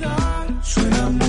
[0.00, 0.08] 在
[0.62, 1.10] 睡了。
[1.10, 1.25] 吗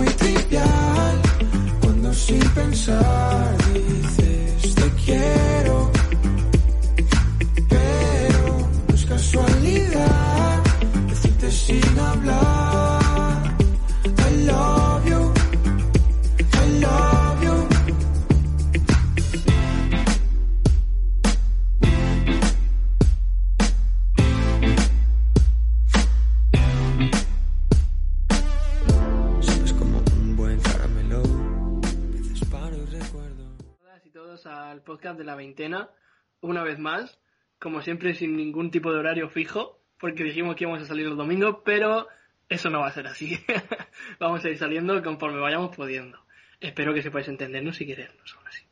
[36.42, 37.20] una vez más,
[37.60, 41.18] como siempre sin ningún tipo de horario fijo, porque dijimos que íbamos a salir los
[41.18, 42.08] domingos, pero
[42.50, 43.40] eso no va a ser así.
[44.20, 46.20] Vamos a ir saliendo conforme vayamos pudiendo.
[46.60, 48.64] Espero que sepáis entendernos y querernos aún así.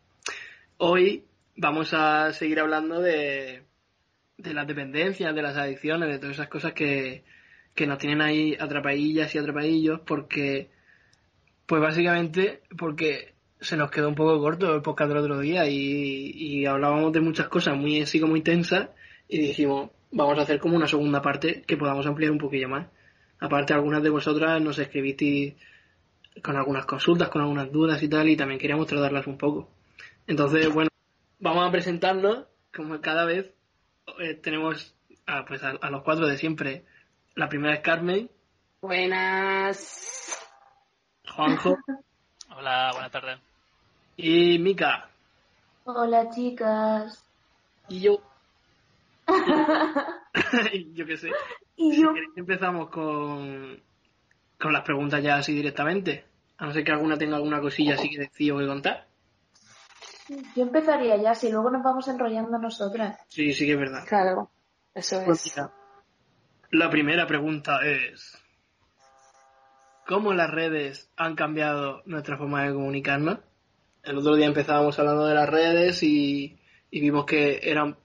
[0.78, 3.64] Hoy vamos a seguir hablando de,
[4.38, 7.24] de las dependencias, de las adicciones, de todas esas cosas que,
[7.76, 10.70] que nos tienen ahí atrapadillas y atrapadillos, porque,
[11.66, 13.35] pues básicamente, porque
[13.66, 17.22] se nos quedó un poco corto el podcast del otro día y, y hablábamos de
[17.22, 18.90] muchas cosas muy así como intensas
[19.28, 22.88] y dijimos, vamos a hacer como una segunda parte que podamos ampliar un poquillo más.
[23.40, 25.56] Aparte, algunas de vosotras nos escribisteis
[26.44, 29.70] con algunas consultas, con algunas dudas y tal, y también queríamos tratarlas un poco.
[30.28, 30.90] Entonces, bueno,
[31.40, 33.52] vamos a presentarnos, como cada vez
[34.20, 36.86] eh, tenemos a, pues a, a los cuatro de siempre.
[37.36, 38.30] La primera es Carmen,
[38.86, 40.40] Buenas.
[41.28, 41.76] Juanjo
[42.56, 43.55] Hola, buenas tardes.
[44.18, 45.10] Y Mika.
[45.86, 47.24] Hola chicas.
[47.90, 48.22] Y yo.
[50.94, 51.32] Yo qué sé.
[51.76, 52.14] Y Si yo.
[52.14, 53.82] queréis, empezamos con,
[54.60, 56.26] con las preguntas ya así directamente.
[56.58, 59.08] A no ser que alguna tenga alguna cosilla así que decir o que contar.
[60.56, 63.20] Yo empezaría ya, si luego nos vamos enrollando nosotras.
[63.28, 64.04] Sí, sí que es verdad.
[64.08, 64.50] Claro,
[64.94, 65.56] eso Pues es.
[65.58, 65.72] mira,
[66.72, 68.42] la primera pregunta es:
[70.08, 73.40] ¿Cómo las redes han cambiado nuestra forma de comunicarnos?
[74.06, 76.58] El otro día empezábamos hablando de las redes y,
[76.92, 77.98] y vimos que eran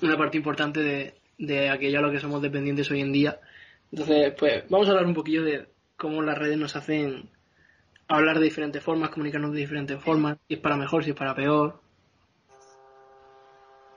[0.00, 3.40] una parte importante de, de aquello a lo que somos dependientes hoy en día.
[3.92, 7.30] Entonces, pues vamos a hablar un poquillo de cómo las redes nos hacen
[8.08, 11.34] hablar de diferentes formas, comunicarnos de diferentes formas, si es para mejor, si es para
[11.34, 11.80] peor.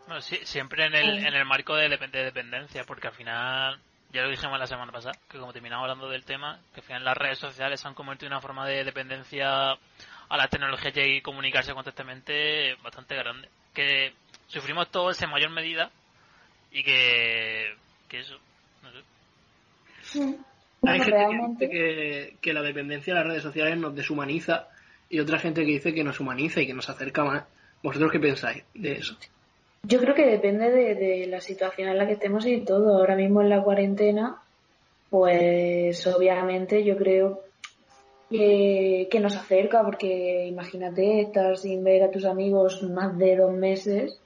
[0.05, 3.79] Bueno, sí, siempre en el, en el marco de, de dependencia, porque al final,
[4.13, 7.03] ya lo dijimos la semana pasada, que como terminamos hablando del tema, que al final
[7.03, 9.75] las redes sociales se han convertido en una forma de dependencia
[10.29, 13.49] a la tecnología y comunicarse constantemente bastante grande.
[13.73, 14.13] Que
[14.47, 15.91] sufrimos todos en mayor medida
[16.71, 17.73] y que,
[18.07, 18.35] que eso,
[18.83, 20.37] no sé.
[20.87, 24.67] Hay gente realmente, que dice que, que la dependencia de las redes sociales nos deshumaniza
[25.09, 27.43] y otra gente que dice que nos humaniza y que nos acerca más.
[27.81, 29.17] ¿Vosotros qué pensáis de eso?
[29.87, 32.97] yo creo que depende de, de la situación en la que estemos y todo.
[32.97, 34.41] Ahora mismo en la cuarentena,
[35.09, 37.41] pues obviamente yo creo
[38.29, 43.53] que, que nos acerca, porque imagínate estar sin ver a tus amigos más de dos
[43.53, 44.19] meses.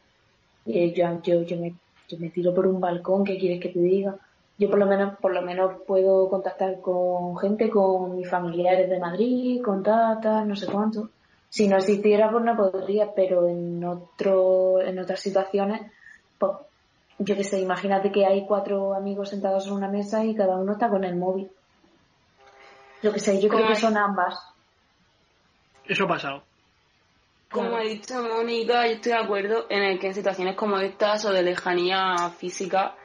[0.66, 1.76] Y yo, yo, yo, me,
[2.08, 4.16] yo me tiro por un balcón, ¿qué quieres que te diga?
[4.58, 9.00] Yo por lo menos, por lo menos puedo contactar con gente, con mis familiares de
[9.00, 11.10] Madrid, con tatas, no sé cuánto.
[11.50, 15.82] Si no existiera, pues no podría, pero en otro, en otras situaciones,
[16.38, 16.52] pues,
[17.20, 20.74] yo qué sé, imagínate que hay cuatro amigos sentados en una mesa y cada uno
[20.74, 21.50] está con el móvil.
[23.02, 24.36] Yo qué sé, yo creo Como que son ambas.
[25.86, 26.44] Eso ha pasado.
[27.52, 31.26] Como ha dicho Mónica, yo estoy de acuerdo en el que en situaciones como estas
[31.26, 32.96] o de lejanía física,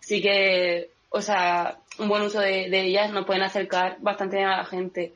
[0.00, 4.58] sí que, o sea, un buen uso de, de ellas nos pueden acercar bastante a
[4.58, 5.14] la gente.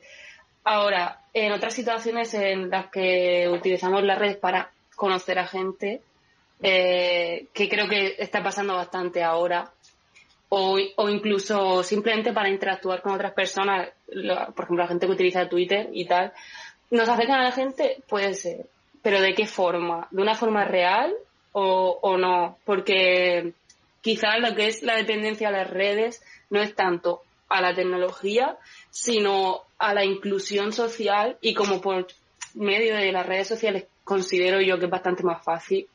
[0.63, 6.01] Ahora, en otras situaciones en las que utilizamos las redes para conocer a gente,
[6.61, 9.71] eh, que creo que está pasando bastante ahora,
[10.49, 15.13] o, o incluso simplemente para interactuar con otras personas, la- por ejemplo, la gente que
[15.13, 16.33] utiliza Twitter y tal,
[16.91, 18.65] nos acercan a la gente, puede ser,
[19.01, 20.07] pero ¿de qué forma?
[20.11, 21.13] ¿De una forma real
[21.51, 22.57] o, o no?
[22.65, 23.53] Porque
[24.01, 28.57] quizás lo que es la dependencia a las redes no es tanto a la tecnología,
[28.89, 32.07] sino a la inclusión social y como por
[32.55, 35.87] medio de las redes sociales considero yo que es bastante más fácil,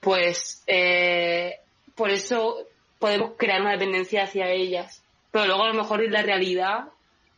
[0.00, 1.56] pues eh,
[1.94, 2.66] por eso
[3.02, 5.02] podemos crear una dependencia hacia ellas.
[5.32, 6.84] Pero luego a lo mejor la realidad,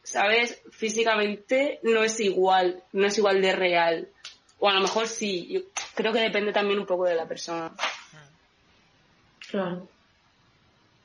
[0.03, 0.61] ¿sabes?
[0.71, 4.09] Físicamente no es igual, no es igual de real.
[4.59, 5.61] O a lo mejor sí, yo
[5.95, 7.73] creo que depende también un poco de la persona.
[9.51, 9.89] Claro.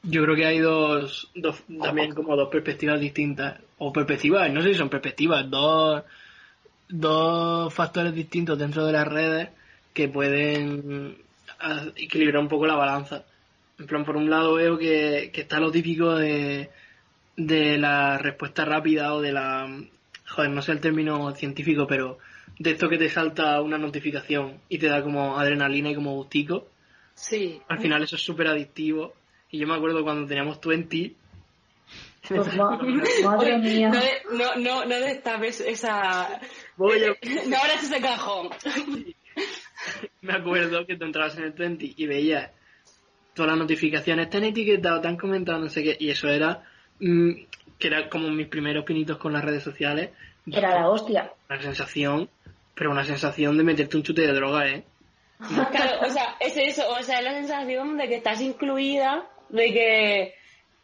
[0.03, 3.61] Yo creo que hay dos, dos también como dos perspectivas distintas.
[3.77, 6.03] O perspectivas, no sé si son perspectivas, dos,
[6.89, 9.49] dos factores distintos dentro de las redes
[9.93, 11.17] que pueden
[11.61, 13.23] ah, equilibrar un poco la balanza.
[13.79, 16.69] En plan, por un lado veo que, que está lo típico de,
[17.37, 19.67] de la respuesta rápida o de la...
[20.27, 22.17] Joder, no sé el término científico, pero
[22.59, 26.67] de esto que te salta una notificación y te da como adrenalina y como gustico.
[27.15, 27.61] Sí.
[27.69, 29.13] Al final eso es súper adictivo.
[29.49, 31.13] Y yo me acuerdo cuando teníamos 20.
[32.27, 32.79] Pues ma-
[33.23, 33.91] madre mía.
[34.31, 36.39] No, no, no destapes esa...
[36.75, 37.07] Voy a-
[37.47, 38.49] No abras ese cajón.
[40.21, 42.51] me acuerdo que tú entrabas en el 20 y veías
[43.39, 46.61] todas las notificaciones, te han etiquetado, te han comentado, no sé qué, y eso era,
[46.99, 47.31] mm,
[47.79, 50.09] que era como mis primeros pinitos con las redes sociales,
[50.51, 51.31] Era la hostia.
[51.49, 52.29] una sensación,
[52.75, 54.83] pero una sensación de meterte un chute de droga, ¿eh?
[55.71, 59.65] Claro, o sea, es eso, o sea, es la sensación de que estás incluida, de
[59.71, 60.33] que,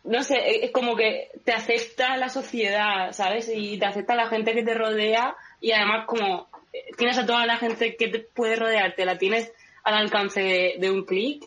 [0.05, 3.51] no sé, es como que te acepta la sociedad, ¿sabes?
[3.53, 7.45] Y te acepta la gente que te rodea y además como eh, tienes a toda
[7.45, 9.51] la gente que te puede rodearte, la tienes
[9.83, 11.43] al alcance de, de un clic,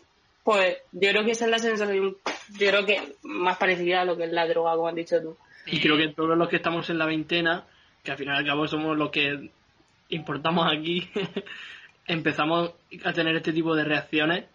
[0.49, 2.17] pues yo creo que esa es la sensación,
[2.57, 5.37] yo creo que más parecida a lo que es la droga, como has dicho tú.
[5.67, 7.67] Y creo que todos los que estamos en la veintena,
[8.01, 9.51] que al final y al cabo somos los que
[10.09, 11.07] importamos aquí,
[12.07, 12.71] empezamos
[13.03, 14.45] a tener este tipo de reacciones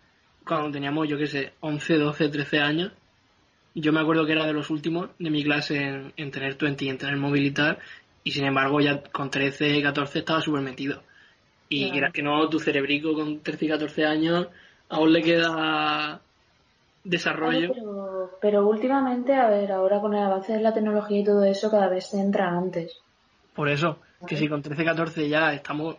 [0.45, 2.91] cuando teníamos, yo qué sé, 11, 12, 13 años.
[3.77, 6.87] Yo me acuerdo que era de los últimos de mi clase en, en tener 20
[6.87, 7.79] y en tener móvil y tal,
[8.25, 11.05] y sin embargo ya con 13, 14 estaba súper metido.
[11.69, 12.13] Y Claro.
[12.13, 14.49] que no, tu cerebrico con 13 y 14 años
[14.95, 16.21] aún le queda
[17.03, 17.73] desarrollo.
[17.73, 21.71] Pero, pero últimamente, a ver, ahora con el avance de la tecnología y todo eso,
[21.71, 22.99] cada vez se entra antes.
[23.55, 25.97] Por eso, que si con 13, 14 ya estamos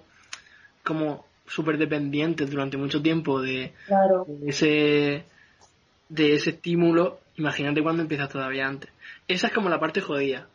[0.83, 4.25] como súper dependientes durante mucho tiempo de, Claro.
[4.27, 5.25] de ese
[6.07, 8.91] de ese estímulo, imagínate cuando empiezas todavía antes.
[9.27, 10.47] Esa es como la parte jodida,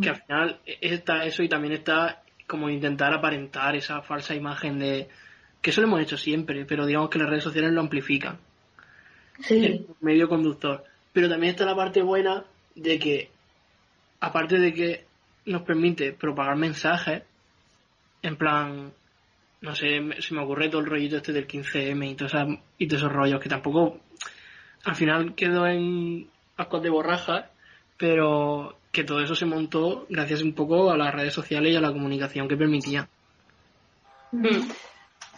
[0.00, 5.08] que al final está eso y también está como intentar aparentar esa falsa imagen de
[5.66, 8.38] que eso lo hemos hecho siempre, pero digamos que las redes sociales lo amplifican
[9.40, 9.64] Sí.
[9.64, 10.84] el medio conductor.
[11.12, 12.44] Pero también está la parte buena
[12.76, 13.30] de que,
[14.20, 15.04] aparte de que
[15.46, 17.24] nos permite propagar mensajes,
[18.22, 18.92] en plan,
[19.60, 22.86] no sé, se me ocurre todo el rollito este del 15M y, todas esas- y
[22.86, 23.98] todos esos rollos que tampoco,
[24.84, 27.46] al final quedó en ascos de borrajas,
[27.96, 31.80] pero que todo eso se montó gracias un poco a las redes sociales y a
[31.80, 33.08] la comunicación que permitía.
[34.30, 34.70] Mm.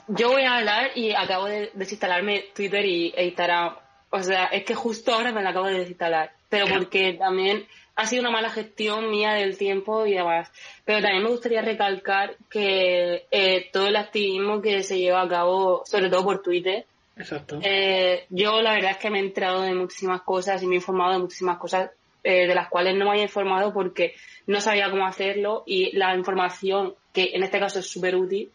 [0.09, 3.77] Yo voy a hablar y acabo de desinstalarme Twitter y e Instagram.
[4.11, 6.33] O sea, es que justo ahora me la acabo de desinstalar.
[6.49, 10.51] Pero porque también ha sido una mala gestión mía del tiempo y demás.
[10.85, 15.83] Pero también me gustaría recalcar que eh, todo el activismo que se lleva a cabo,
[15.85, 17.59] sobre todo por Twitter, Exacto.
[17.63, 20.79] eh, yo la verdad es que me he enterado de muchísimas cosas y me he
[20.79, 21.91] informado de muchísimas cosas
[22.23, 24.15] eh, de las cuales no me había informado porque
[24.47, 28.51] no sabía cómo hacerlo y la información, que en este caso es súper útil,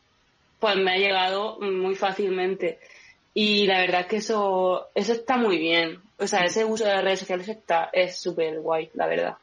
[0.63, 2.79] pues me ha llegado muy fácilmente.
[3.33, 5.99] Y la verdad es que eso, eso está muy bien.
[6.17, 9.35] O sea, ese uso de las redes sociales está, es súper guay, la verdad.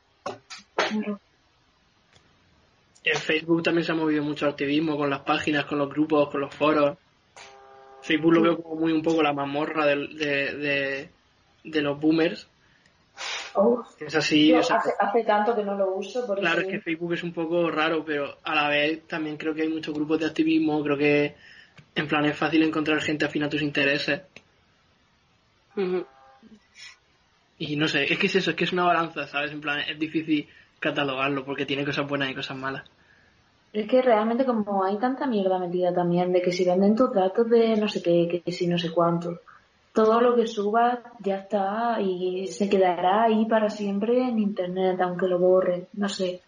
[3.05, 6.41] En Facebook también se ha movido mucho activismo con las páginas, con los grupos, con
[6.41, 6.97] los foros.
[8.01, 11.11] Facebook lo veo como muy un poco la mazmorra de,
[11.65, 12.49] de los boomers.
[13.55, 16.61] Oh, Es así, yo o sea, hace, hace tanto que no lo uso, por claro,
[16.61, 19.69] es que Facebook es un poco raro, pero a la vez también creo que hay
[19.69, 21.35] muchos grupos de activismo, creo que
[21.95, 24.23] en plan es fácil encontrar gente afín a tus intereses.
[27.59, 29.53] Y no sé, es que es eso, es que es una balanza, ¿sabes?
[29.53, 30.49] En plan, es difícil
[30.79, 32.85] catalogarlo porque tiene cosas buenas y cosas malas.
[33.73, 37.49] Es que realmente como hay tanta mierda metida también de que si venden tus datos
[37.49, 39.41] de no sé qué, que si no sé cuánto,
[39.93, 45.27] todo lo que subas ya está y se quedará ahí para siempre en internet, aunque
[45.27, 46.41] lo borren, no sé.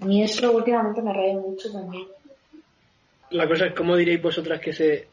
[0.00, 2.08] A mí eso últimamente me raya mucho también.
[3.30, 5.08] La cosa es, ¿cómo diréis vosotras que se...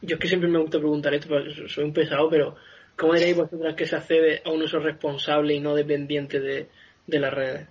[0.00, 2.56] Yo es que siempre me gusta preguntar esto, porque soy un pesado, pero
[2.96, 6.68] ¿cómo diréis vosotras que se accede a un uso responsable y no dependiente de,
[7.06, 7.68] de las redes?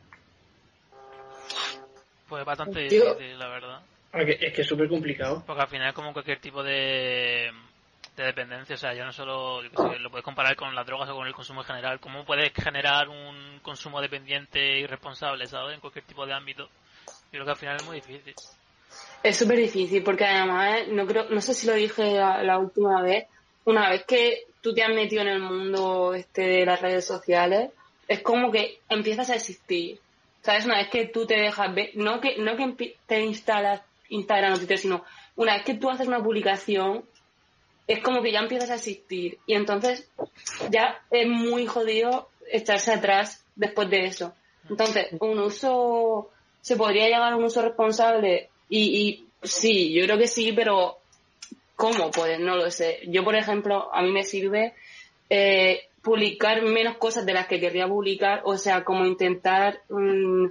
[2.29, 3.81] Pues bastante difícil, la verdad.
[4.11, 5.43] Porque es que es súper complicado.
[5.45, 7.51] Porque al final es como cualquier tipo de
[8.23, 8.75] dependencia.
[8.75, 11.61] O sea, yo no solo lo puedes comparar con las drogas o con el consumo
[11.61, 11.99] en general.
[11.99, 15.75] ¿Cómo puedes generar un consumo dependiente y responsable, ¿sabes?
[15.75, 16.69] En cualquier tipo de ámbito.
[17.05, 18.35] Yo creo que al final es muy difícil.
[19.23, 23.27] Es súper difícil porque además, no creo, no sé si lo dije la, última vez,
[23.65, 27.69] una vez que tú te has metido en el mundo este de las redes sociales,
[28.07, 29.99] es como que empiezas a existir.
[30.41, 30.65] ¿Sabes?
[30.65, 34.57] Una vez que tú te dejas ver, no que, no que te instalas Instagram o
[34.57, 37.05] Twitter, sino una vez que tú haces una publicación,
[37.87, 39.39] es como que ya empiezas a existir.
[39.45, 40.07] Y entonces
[40.69, 44.33] ya es muy jodido echarse atrás después de eso.
[44.69, 46.29] Entonces, un uso,
[46.61, 50.97] se podría llamar un uso responsable y, y sí, yo creo que sí, pero
[51.75, 52.11] ¿cómo?
[52.11, 52.99] Pues no lo sé.
[53.07, 54.73] Yo, por ejemplo, a mí me sirve
[55.29, 60.45] eh, publicar menos cosas de las que querría publicar, o sea, como intentar mm,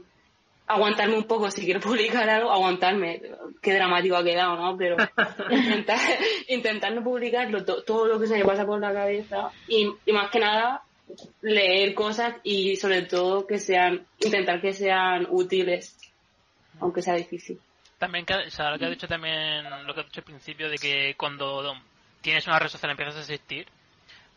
[0.70, 3.20] aguantarme un poco si quiero publicar algo, aguantarme,
[3.60, 4.76] qué dramático ha quedado, ¿no?
[4.76, 4.96] Pero
[5.50, 5.98] intentar,
[6.48, 10.12] intentar no publicarlo to- todo lo que se me pasa por la cabeza y, y
[10.12, 10.82] más que nada
[11.42, 15.96] leer cosas y sobre todo que sean, intentar que sean útiles,
[16.80, 17.58] aunque sea difícil.
[17.98, 20.70] También, que, o sea, lo que has dicho también, lo que has dicho al principio,
[20.70, 21.74] de que cuando
[22.22, 23.66] tienes una red social empiezas a existir,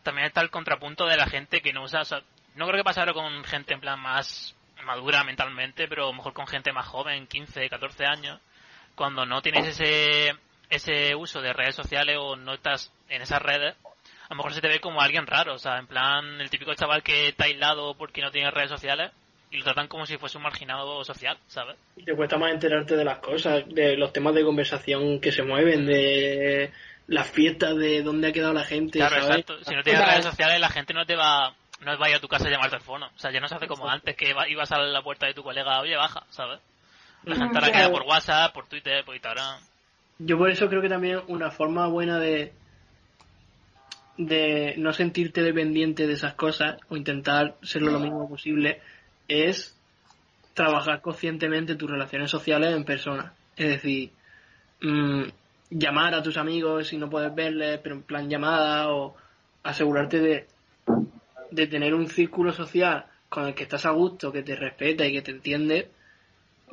[0.02, 2.22] también está el contrapunto de la gente que no usa, o sea,
[2.56, 6.12] no creo que pase ahora con gente en plan más madura mentalmente, pero a lo
[6.14, 8.40] mejor con gente más joven, 15, 14 años,
[8.94, 10.34] cuando no tienes ese,
[10.70, 14.60] ese uso de redes sociales o no estás en esas redes, a lo mejor se
[14.60, 17.94] te ve como alguien raro, o sea, en plan el típico chaval que está aislado
[17.94, 19.10] porque no tiene redes sociales
[19.50, 21.76] y lo tratan como si fuese un marginado social, ¿sabes?
[21.96, 25.42] Y te cuesta más enterarte de las cosas, de los temas de conversación que se
[25.42, 26.72] mueven, de
[27.06, 29.40] las fiestas, de dónde ha quedado la gente, Claro, ¿sabes?
[29.40, 29.62] exacto.
[29.64, 32.20] Si no tienes redes sociales, la gente no te va no va a ir a
[32.20, 33.06] tu casa a llamar al teléfono.
[33.14, 35.34] O sea, ya no se hace como antes, que iba- ibas a la puerta de
[35.34, 36.60] tu colega, oye, baja, ¿sabes?
[37.24, 39.60] La gente ahora queda por WhatsApp, por Twitter, por Instagram.
[40.18, 42.52] Yo por eso creo que también una forma buena de
[44.16, 48.80] de no sentirte dependiente de esas cosas o intentar serlo lo mínimo posible
[49.26, 49.76] es
[50.54, 53.32] trabajar conscientemente tus relaciones sociales en persona.
[53.56, 54.10] Es decir,
[54.82, 55.24] mm,
[55.70, 59.16] llamar a tus amigos si no puedes verles, pero en plan llamada o
[59.64, 60.46] asegurarte de,
[61.54, 65.12] de tener un círculo social con el que estás a gusto, que te respeta y
[65.12, 65.88] que te entiende,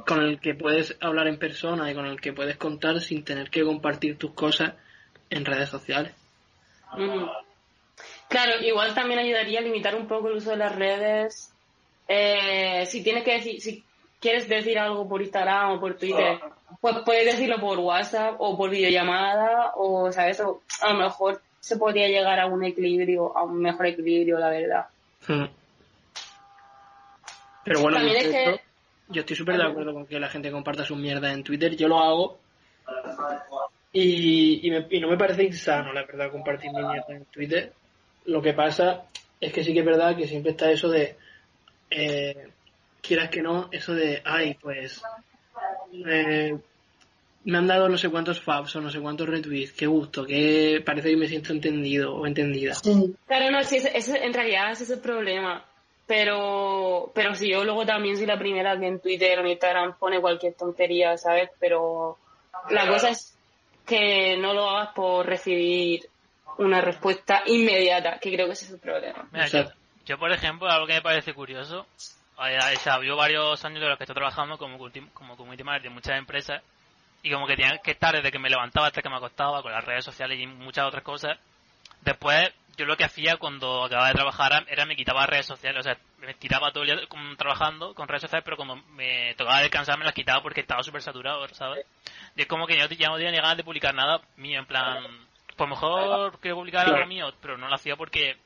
[0.05, 3.49] con el que puedes hablar en persona y con el que puedes contar sin tener
[3.49, 4.73] que compartir tus cosas
[5.29, 6.13] en redes sociales.
[6.97, 7.25] Mm.
[8.27, 11.53] Claro, igual también ayudaría a limitar un poco el uso de las redes.
[12.07, 13.83] Eh, si tienes que decir, si
[14.19, 16.39] quieres decir algo por Instagram o por Twitter,
[16.79, 20.39] pues puedes decirlo por WhatsApp o por videollamada o, ¿sabes?
[20.39, 24.49] O a lo mejor se podría llegar a un equilibrio, a un mejor equilibrio, la
[24.49, 24.85] verdad.
[25.27, 25.45] Mm.
[27.63, 28.61] Pero bueno, También es que-
[29.09, 31.75] yo estoy súper de acuerdo con que la gente comparta sus mierdas en Twitter.
[31.75, 32.39] Yo lo hago.
[33.93, 37.73] Y, y, me- y no me parece insano, la verdad, compartir mi mierda en Twitter.
[38.25, 39.03] Lo que pasa
[39.39, 41.15] es que sí que es verdad que siempre está eso de,
[41.91, 42.47] eh,
[43.01, 45.01] quieras que no, eso de, ay, pues,
[46.07, 46.57] eh,
[47.45, 50.81] me han dado no sé cuántos faps o no sé cuántos retweets, qué gusto, que
[50.85, 52.75] parece que me siento entendido o entendida.
[52.75, 53.15] Sí.
[53.27, 55.65] Claro, no, sí, ese- en realidad ese es el problema.
[56.25, 59.97] Pero, pero si yo luego también soy la primera que en Twitter o en Instagram
[59.97, 61.49] pone cualquier tontería, ¿sabes?
[61.59, 62.17] Pero
[62.69, 63.35] la cosa es
[63.85, 66.01] que no lo hagas por recibir
[66.57, 69.25] una respuesta inmediata, que creo que ese es el problema.
[69.31, 69.63] Mira, yo,
[70.05, 71.85] yo, por ejemplo, algo que me parece curioso,
[72.35, 72.43] o
[72.79, 75.95] sea, yo varios años de los que estoy trabajando como, culti- como community manager de
[75.95, 76.61] muchas empresas
[77.23, 79.71] y como que tenía que estar desde que me levantaba hasta que me acostaba con
[79.71, 81.37] las redes sociales y muchas otras cosas.
[82.01, 85.83] Después, yo lo que hacía cuando acababa de trabajar era me quitaba redes sociales, o
[85.83, 89.61] sea, me tiraba todo el día como trabajando con redes sociales, pero cuando me tocaba
[89.61, 91.85] descansar me las quitaba porque estaba súper saturado, ¿sabes?
[92.35, 94.65] Y es como que yo ya no tenía ni ganas de publicar nada mío, en
[94.65, 95.03] plan,
[95.55, 98.37] por lo mejor quiero publicar algo mío, pero no lo hacía porque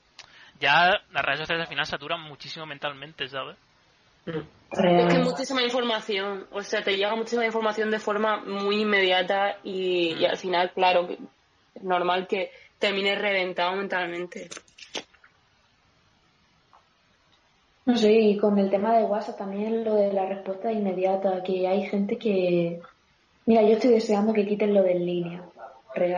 [0.60, 3.58] ya las redes sociales al final saturan muchísimo mentalmente, ¿sabes?
[4.26, 9.58] Es que es muchísima información, o sea, te llega muchísima información de forma muy inmediata
[9.64, 11.08] y, y al final, claro,
[11.74, 14.50] es normal que termines reventado mentalmente.
[17.86, 21.68] No sé, y con el tema de WhatsApp también lo de la respuesta inmediata, que
[21.68, 22.82] hay gente que...
[23.46, 25.44] Mira, yo estoy deseando que quiten lo de en línea,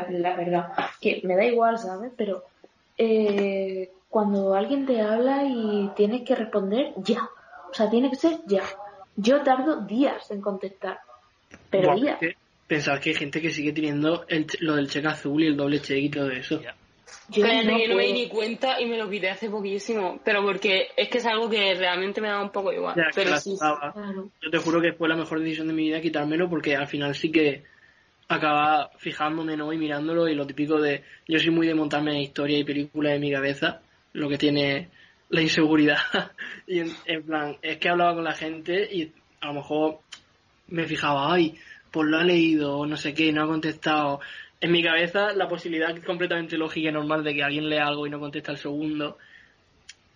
[0.10, 0.72] la verdad.
[1.02, 2.14] Que me da igual, ¿sabes?
[2.16, 2.44] Pero
[2.98, 7.30] eh, cuando alguien te habla y tienes que responder, ya.
[7.78, 8.64] O sea, tiene que ser ya.
[9.16, 10.98] Yo tardo días en contestar.
[11.70, 12.20] Pero Buah, días.
[13.00, 16.00] que hay gente que sigue teniendo el, lo del cheque azul y el doble cheque
[16.00, 16.60] y todo eso.
[16.60, 16.76] Ya.
[17.30, 20.20] Yo Cállate no que no me di ni cuenta y me lo quité hace poquísimo,
[20.24, 22.96] pero porque es que es algo que realmente me da un poco igual.
[22.96, 23.56] Ya, pero sí.
[23.60, 24.32] Claro.
[24.42, 27.14] Yo te juro que fue la mejor decisión de mi vida quitármelo porque al final
[27.14, 27.64] sí que
[28.28, 29.72] acaba fijándome ¿no?
[29.72, 33.14] y mirándolo y lo típico de yo soy muy de montarme en historia y películas
[33.14, 33.82] en mi cabeza
[34.14, 34.90] lo que tiene
[35.30, 35.98] la inseguridad
[36.68, 40.00] y en, en plan es que hablaba con la gente y a lo mejor
[40.68, 41.58] me fijaba ay
[41.92, 44.20] pues lo ha leído no sé qué no ha contestado
[44.62, 48.10] en mi cabeza la posibilidad completamente lógica y normal de que alguien lea algo y
[48.10, 49.18] no contesta al segundo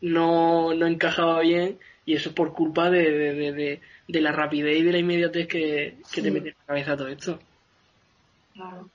[0.02, 4.32] no, no encajaba bien y eso es por culpa de, de, de, de- de la
[4.32, 7.40] rapidez y de la inmediatez que, que te mete en la cabeza todo esto.
[8.54, 8.90] Claro.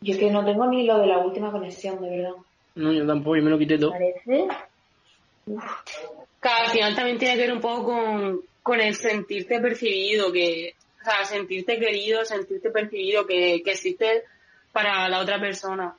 [0.00, 2.32] Yo que no tengo ni lo de la última conexión, de verdad.
[2.74, 3.90] No, yo tampoco, yo me lo quité todo.
[3.92, 4.48] Parece.
[5.46, 10.74] Claro, al final también tiene que ver un poco con, con el sentirte percibido, que,
[11.00, 14.24] o sea, sentirte querido, sentirte percibido, que, que existe
[14.72, 15.94] para la otra persona.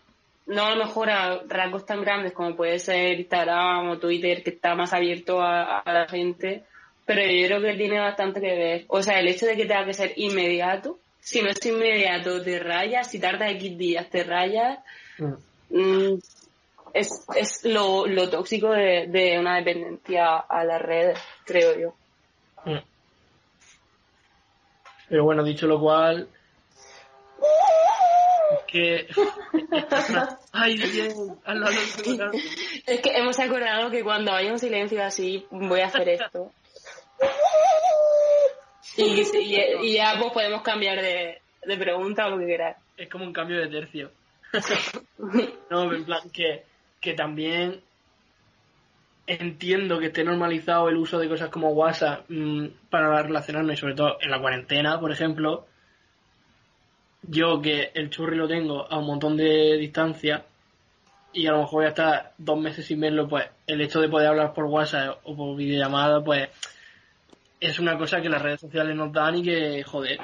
[0.47, 4.51] no a lo mejor a rasgos tan grandes como puede ser Instagram o Twitter, que
[4.51, 6.63] está más abierto a, a la gente,
[7.05, 8.85] pero yo creo que tiene bastante que ver.
[8.87, 12.59] O sea, el hecho de que tenga que ser inmediato, si no es inmediato te
[12.59, 14.79] rayas, si tardas X días te rayas,
[15.69, 16.15] mm,
[16.93, 21.93] es, es lo, lo tóxico de, de una dependencia a las redes, creo yo.
[25.09, 26.29] Pero bueno, dicho lo cual.
[28.51, 29.07] es Que.
[30.53, 31.11] Ay, bien.
[31.43, 32.31] hazlo, hazlo, hazlo.
[32.85, 36.51] Es que hemos acordado que cuando haya un silencio así, voy a hacer esto.
[38.97, 42.77] Y, y- y ya pues podemos cambiar de, de pregunta o lo que queráis.
[42.97, 44.11] Es como un cambio de tercio.
[45.69, 46.63] no, en plan, que,
[47.01, 47.81] que también
[49.27, 54.17] entiendo que esté normalizado el uso de cosas como WhatsApp mm, para relacionarme, sobre todo
[54.21, 55.65] en la cuarentena, por ejemplo.
[57.23, 60.45] Yo que el churri lo tengo a un montón de distancia
[61.33, 64.09] y a lo mejor voy a estar dos meses sin verlo, pues el hecho de
[64.09, 66.49] poder hablar por WhatsApp o por videollamada, pues
[67.59, 70.19] es una cosa que las redes sociales nos dan y que, joder,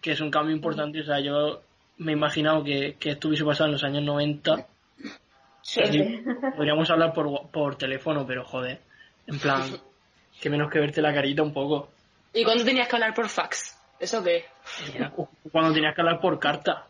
[0.00, 1.00] que es un cambio importante.
[1.00, 1.62] O sea, yo
[1.96, 4.66] me he imaginado que, que esto hubiese pasado en los años 90.
[5.68, 6.22] Suerte.
[6.56, 8.80] Podríamos hablar por, por teléfono, pero joder,
[9.26, 9.62] en plan,
[10.40, 11.90] que menos que verte la carita un poco.
[12.32, 13.78] ¿Y cuándo tenías que hablar por fax?
[14.00, 14.46] ¿Eso qué?
[15.52, 16.86] Cuando tenías que hablar por carta.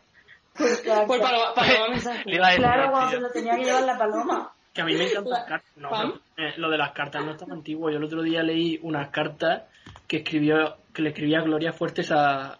[0.55, 2.21] Pues claro, Por paloma, paloma mensaje.
[2.41, 4.51] A claro, cuando lo tenía que llevar la paloma.
[4.73, 5.71] Que a mí me encantan las cartas.
[5.75, 7.89] No, eh, lo de las cartas no es tan antiguo.
[7.89, 9.63] Yo el otro día leí unas cartas
[10.07, 12.57] que escribió que le escribía Gloria Fuertes a,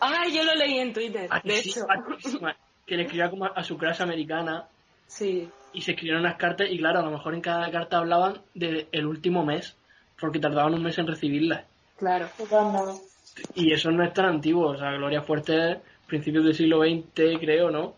[0.00, 1.86] Ay, yo lo leí en Twitter, a- de sí, hecho.
[1.88, 4.66] a- que le escribía como a su clase americana
[5.06, 5.48] Sí.
[5.72, 9.06] y se escribieron unas cartas y claro, a lo mejor en cada carta hablaban del
[9.06, 9.76] último mes,
[10.18, 11.66] porque tardaban un mes en recibirlas.
[11.96, 12.28] Claro.
[13.54, 17.70] Y eso no es tan antiguo, o sea, Gloria Fuertes, principios del siglo XX, creo,
[17.70, 17.94] ¿no?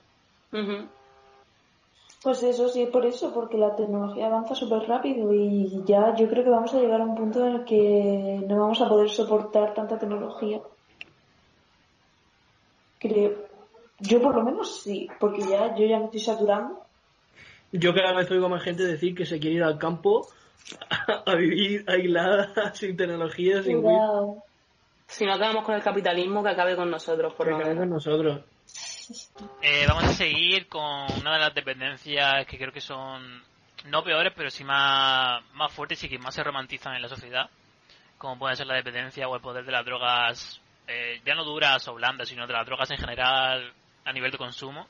[0.53, 0.89] Ujú.
[2.21, 6.29] Pues eso, sí, es por eso, porque la tecnología avanza súper rápido y ya yo
[6.29, 9.09] creo que vamos a llegar a un punto en el que no vamos a poder
[9.09, 10.61] soportar tanta tecnología.
[12.99, 13.47] Creo.
[14.01, 16.88] Yo por lo menos sí, porque ya yo ya me estoy saturando.
[17.73, 20.29] Yo cada vez oigo más gente decir que se quiere ir al campo
[21.27, 24.43] a vivir aislada, sin tecnología, sin wifi, Cuidado.
[25.07, 27.83] Si no acabamos con el capitalismo, que acabe con nosotros, por que lo acabe menos.
[27.83, 28.45] con nosotros.
[29.63, 33.43] Eh, vamos a seguir con una de las dependencias que creo que son
[33.87, 37.49] no peores, pero sí más, más fuertes y que más se romantizan en la sociedad,
[38.19, 41.87] como puede ser la dependencia o el poder de las drogas, eh, ya no duras
[41.89, 43.73] o blandas, sino de las drogas en general
[44.05, 44.87] a nivel de consumo.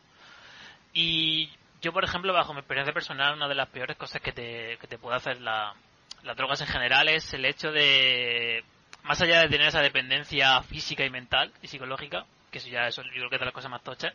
[0.92, 1.48] Y
[1.80, 4.86] yo, por ejemplo, bajo mi experiencia personal, una de las peores cosas que te, que
[4.86, 5.74] te puede hacer la-
[6.22, 8.64] las drogas en general es el hecho de,
[9.04, 13.02] más allá de tener esa dependencia física y mental y psicológica, que eso ya eso
[13.02, 14.14] yo creo que es de las cosas más tochas,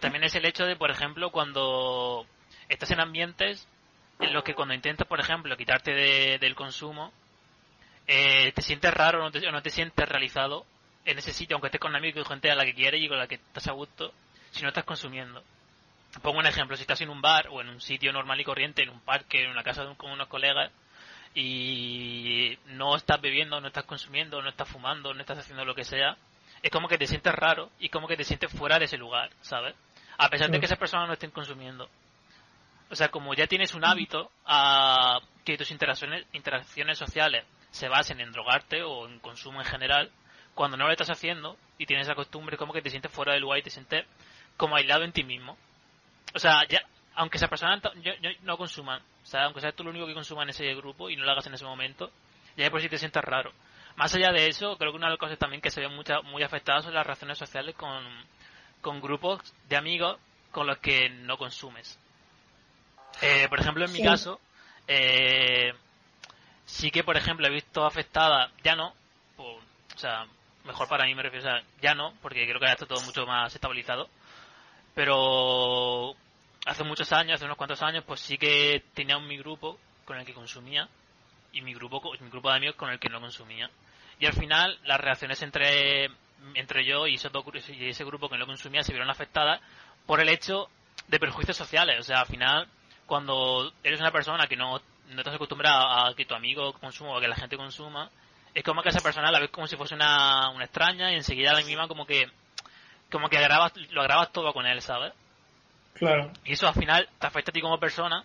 [0.00, 2.26] también es el hecho de, por ejemplo, cuando
[2.68, 3.68] estás en ambientes
[4.18, 7.12] en los que cuando intentas, por ejemplo, quitarte de- del consumo,
[8.08, 10.64] eh, te sientes raro no te, o no te sientes realizado
[11.04, 13.18] en ese sitio, aunque estés con amigos y gente a la que quieres y con
[13.18, 14.12] la que estás a gusto,
[14.50, 15.42] si no estás consumiendo.
[16.22, 18.82] Pongo un ejemplo, si estás en un bar o en un sitio normal y corriente,
[18.82, 20.70] en un parque, en una casa de un- con unos colegas,
[21.34, 25.84] y no estás bebiendo, no estás consumiendo, no estás fumando, no estás haciendo lo que
[25.84, 26.16] sea,
[26.62, 29.30] es como que te sientes raro y como que te sientes fuera de ese lugar,
[29.42, 29.74] ¿sabes?
[30.18, 31.90] A pesar de que esas personas no estén consumiendo.
[32.88, 38.20] O sea, como ya tienes un hábito a que tus interacciones, interacciones sociales se basen
[38.20, 40.10] en drogarte o en consumo en general,
[40.54, 43.42] cuando no lo estás haciendo y tienes esa costumbre, como que te sientes fuera del
[43.42, 44.06] lugar y te sientes
[44.56, 45.58] como aislado en ti mismo.
[46.36, 46.82] O sea, ya,
[47.14, 50.12] aunque esa persona yo- yo no consuman, o sea, aunque seas tú lo único que
[50.12, 52.10] consuma en ese grupo y no lo hagas en ese momento,
[52.58, 53.52] ya de por sí te sientes raro.
[53.96, 56.20] Más allá de eso, creo que una de las cosas también que se ven mucha-
[56.20, 58.04] muy afectadas son las relaciones sociales con,
[58.82, 60.18] con grupos de amigos
[60.52, 61.98] con los que no consumes.
[63.22, 64.04] Eh, por ejemplo, en mi Sí.
[64.04, 64.38] caso,
[64.86, 65.72] eh,
[66.66, 68.94] sí que, por ejemplo, he visto afectada, ya no,
[69.38, 70.26] por- o sea,
[70.64, 73.00] mejor para mí me refiero, o sea, ya no, porque creo que ahora está todo
[73.00, 74.10] mucho más estabilizado,
[74.94, 76.14] pero
[76.66, 80.18] hace muchos años, hace unos cuantos años, pues sí que tenía un mi grupo con
[80.18, 80.88] el que consumía
[81.52, 83.70] y mi grupo, mi grupo de amigos con el que no consumía.
[84.18, 86.10] Y al final las relaciones entre,
[86.54, 89.60] entre yo y, esos dos y ese grupo que no consumía se vieron afectadas
[90.06, 90.68] por el hecho
[91.06, 92.00] de perjuicios sociales.
[92.00, 92.68] O sea, al final,
[93.06, 97.18] cuando eres una persona que no, no estás acostumbrada a que tu amigo consuma o
[97.18, 98.10] a que la gente consuma,
[98.52, 101.52] es como que esa persona la ves como si fuese una, una extraña y enseguida
[101.52, 102.28] la misma como que
[103.10, 105.12] como que grabas, lo grabas todo con él, ¿sabes?
[105.98, 106.30] Claro.
[106.44, 108.24] Y eso al final te afecta a ti como persona,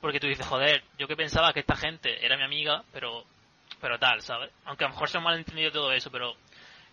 [0.00, 3.24] porque tú dices, joder, yo que pensaba que esta gente era mi amiga, pero
[3.80, 4.50] pero tal, ¿sabes?
[4.64, 6.36] Aunque a lo mejor se ha malentendido todo eso, pero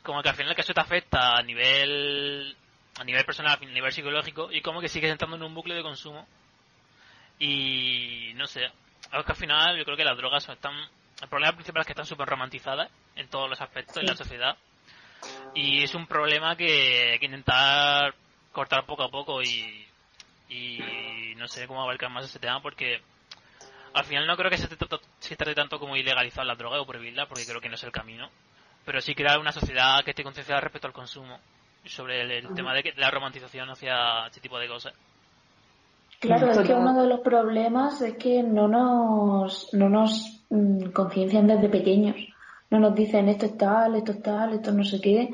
[0.03, 2.55] como que al final el caso te afecta a nivel
[2.99, 5.83] a nivel personal, a nivel psicológico, y como que sigues entrando en un bucle de
[5.83, 6.27] consumo.
[7.37, 8.65] Y no sé,
[9.11, 10.73] algo que al final yo creo que las drogas están.
[11.21, 14.57] El problema principal es que están súper romantizadas en todos los aspectos de la sociedad.
[15.53, 18.15] Y es un problema que hay que intentar
[18.51, 19.85] cortar poco a poco y,
[20.49, 23.01] y no sé cómo abarcar más ese tema porque
[23.93, 26.85] al final no creo que se trate, se trate tanto como ilegalizar la droga o
[26.85, 28.29] prohibirla porque creo que no es el camino
[28.85, 31.39] pero sí crear una sociedad que esté concienciada respecto al consumo
[31.85, 34.93] sobre el, el tema de, que, de la romantización hacia este tipo de cosas
[36.19, 41.47] Claro, es que uno de los problemas es que no nos, no nos mm, conciencian
[41.47, 42.17] desde pequeños.
[42.69, 45.29] No nos dicen esto es tal, esto es tal, esto no sé qué.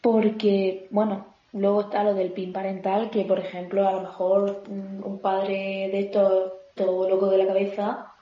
[0.00, 5.04] Porque, bueno, luego está lo del PIN parental, que por ejemplo, a lo mejor mm,
[5.04, 8.12] un padre de estos, todo loco de la cabeza,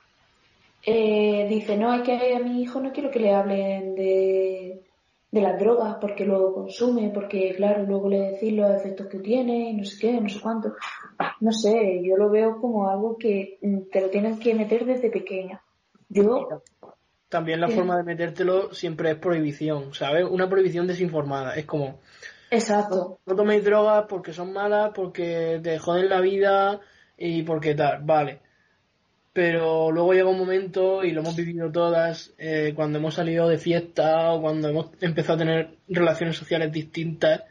[0.84, 4.82] eh, dice, no, es que a mi hijo no quiero que le hablen de,
[5.30, 9.70] de las drogas porque luego consume, porque claro, luego le decís los efectos que tiene
[9.70, 10.74] y no sé qué, no sé cuánto.
[11.40, 15.10] No sé, yo lo veo como algo que mm, te lo tienes que meter desde
[15.10, 15.62] pequeña.
[16.08, 16.62] Yo...
[17.28, 20.24] También la forma de metértelo siempre es prohibición, ¿sabes?
[20.24, 21.56] Una prohibición desinformada.
[21.56, 21.98] Es como,
[22.50, 23.20] Exacto.
[23.26, 26.80] no toméis drogas porque son malas, porque te joden la vida
[27.16, 28.40] y porque tal, vale.
[29.32, 33.58] Pero luego llega un momento, y lo hemos vivido todas, eh, cuando hemos salido de
[33.58, 37.44] fiesta o cuando hemos empezado a tener relaciones sociales distintas,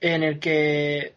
[0.00, 1.14] en el que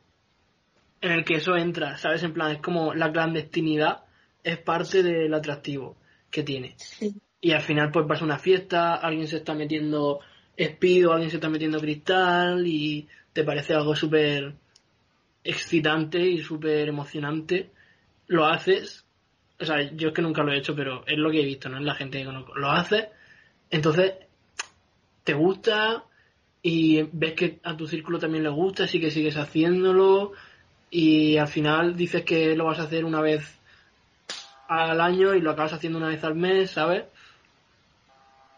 [1.01, 2.23] en el que eso entra, ¿sabes?
[2.23, 4.03] En plan, es como la clandestinidad
[4.43, 5.95] es parte del atractivo
[6.29, 6.75] que tiene.
[6.77, 7.15] Sí.
[7.41, 10.19] Y al final pues vas a una fiesta, alguien se está metiendo
[10.57, 14.53] espido, alguien se está metiendo cristal y te parece algo súper
[15.43, 17.69] excitante y súper emocionante.
[18.27, 19.05] Lo haces,
[19.59, 21.69] o sea, yo es que nunca lo he hecho, pero es lo que he visto,
[21.69, 21.77] ¿no?
[21.77, 22.55] Es la gente que conozco.
[22.55, 23.07] Lo haces,
[23.69, 24.13] entonces
[25.23, 26.03] te gusta
[26.61, 30.33] y ves que a tu círculo también le gusta, así que sigues haciéndolo
[30.89, 33.57] y al final dices que lo vas a hacer una vez
[34.67, 37.05] al año y lo acabas haciendo una vez al mes, ¿sabes?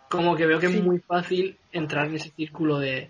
[0.09, 0.77] Como que veo que Sí.
[0.77, 3.09] es muy fácil entrar en ese círculo de,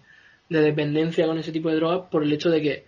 [0.50, 2.86] de dependencia con ese tipo de drogas por el hecho de que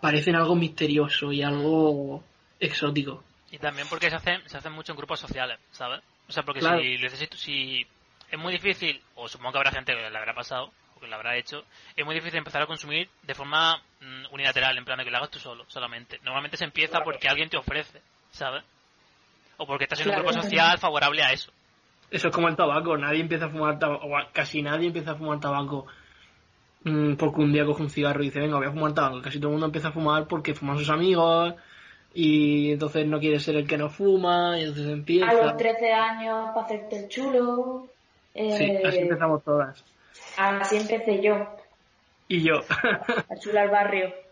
[0.00, 2.22] parecen algo misterioso y algo
[2.60, 3.24] exótico.
[3.50, 6.00] Y también porque se hacen, se hacen mucho en grupos sociales, ¿sabes?
[6.28, 6.80] O sea, porque Claro.
[6.80, 7.86] si, tú- si
[8.30, 11.14] es muy difícil, o supongo que habrá gente que le habrá pasado, o que lo
[11.14, 11.64] habrá hecho,
[11.96, 15.18] es muy difícil empezar a consumir de forma mm, unilateral, en plan de que lo
[15.18, 16.18] hagas tú solo, solamente.
[16.24, 18.00] Normalmente se empieza porque alguien te ofrece,
[18.32, 18.64] ¿sabes?
[19.58, 21.52] O porque estás en un grupo social favorable a eso.
[22.10, 25.14] Eso es como el tabaco, nadie empieza a fumar tabaco, o casi nadie empieza a
[25.16, 25.86] fumar tabaco
[26.84, 29.20] mm, porque un día coge un cigarro y dice, venga, voy a fumar tabaco.
[29.22, 31.54] Casi todo el mundo empieza a fumar porque fuman sus amigos
[32.14, 35.28] y entonces no quiere ser el que no fuma y entonces empieza.
[35.28, 37.88] A los 13 años para hacerte el chulo.
[38.34, 39.84] Eh, Sí, así empezamos todas.
[40.36, 41.48] así empecé yo,
[42.28, 42.60] Y yo.
[43.28, 44.23] a chular barrio.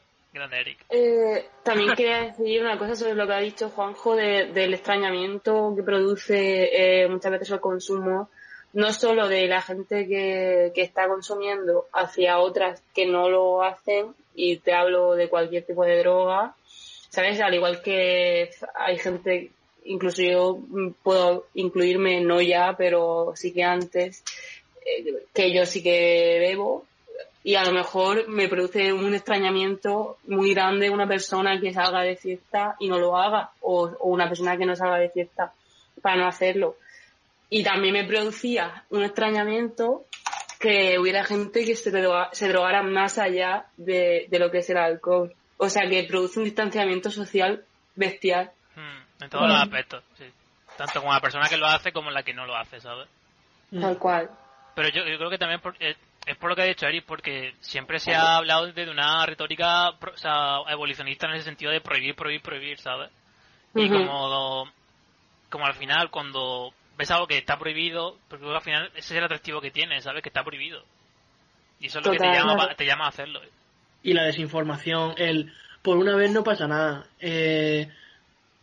[0.88, 5.74] Eh, también quería decir una cosa sobre lo que ha dicho Juanjo de- del extrañamiento
[5.76, 8.30] que produce eh, muchas veces el consumo,
[8.72, 14.14] no solo de la gente que, que está consumiendo hacia otras que no lo hacen,
[14.34, 16.54] y te hablo de cualquier tipo de droga,
[17.10, 17.38] ¿sabes?
[17.40, 19.50] Al igual que hay gente,
[19.84, 20.58] incluso yo
[21.02, 24.24] puedo incluirme, no ya, pero sí que antes,
[24.86, 26.86] eh, que yo sí que bebo,
[27.44, 32.16] y a lo mejor me produce un extrañamiento muy grande una persona que salga de
[32.16, 35.52] fiesta y no lo haga, o, o una persona que no salga de fiesta
[36.00, 36.76] para no hacerlo.
[37.50, 40.04] Y también me producía un extrañamiento
[40.58, 44.70] que hubiera gente que se, droga- se drogara más allá de, de lo que es
[44.70, 45.34] el alcohol.
[45.58, 47.64] O sea, que produce un distanciamiento social
[47.96, 48.52] bestial.
[48.76, 50.24] Mm, en todos los aspectos, sí.
[50.78, 53.08] Tanto como la persona que lo hace como la que no lo hace, ¿sabes?
[53.78, 54.30] Tal cual.
[54.74, 55.94] Pero yo, yo creo que también por- eh,
[56.26, 59.92] es por lo que ha dicho Eric, porque siempre se ha hablado de una retórica
[59.98, 63.10] pro- o sea, evolucionista en ese sentido de prohibir, prohibir, prohibir, ¿sabes?
[63.74, 64.70] Y como,
[65.50, 69.24] como al final cuando ves algo que está prohibido, porque al final ese es el
[69.24, 70.22] atractivo que tiene, ¿sabes?
[70.22, 70.84] Que está prohibido.
[71.80, 72.76] Y eso es lo que te llama, claro.
[72.76, 73.40] te llama a hacerlo.
[74.04, 77.06] y la desinformación, el por una vez no pasa nada.
[77.18, 77.90] Eh,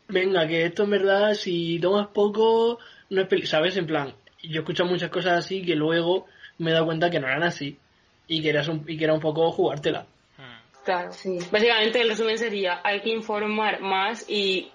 [0.07, 3.75] venga, que esto en verdad, si tomas poco, no es peli ¿sabes?
[3.77, 6.27] En plan, yo he escuchado muchas cosas así que luego
[6.59, 7.77] me he dado cuenta que no eran así
[8.27, 10.05] y que, eras un, y que era un poco jugártela.
[10.37, 10.83] Mm.
[10.85, 11.09] Claro,
[11.51, 14.71] Básicamente el resumen sería, hay que informar más y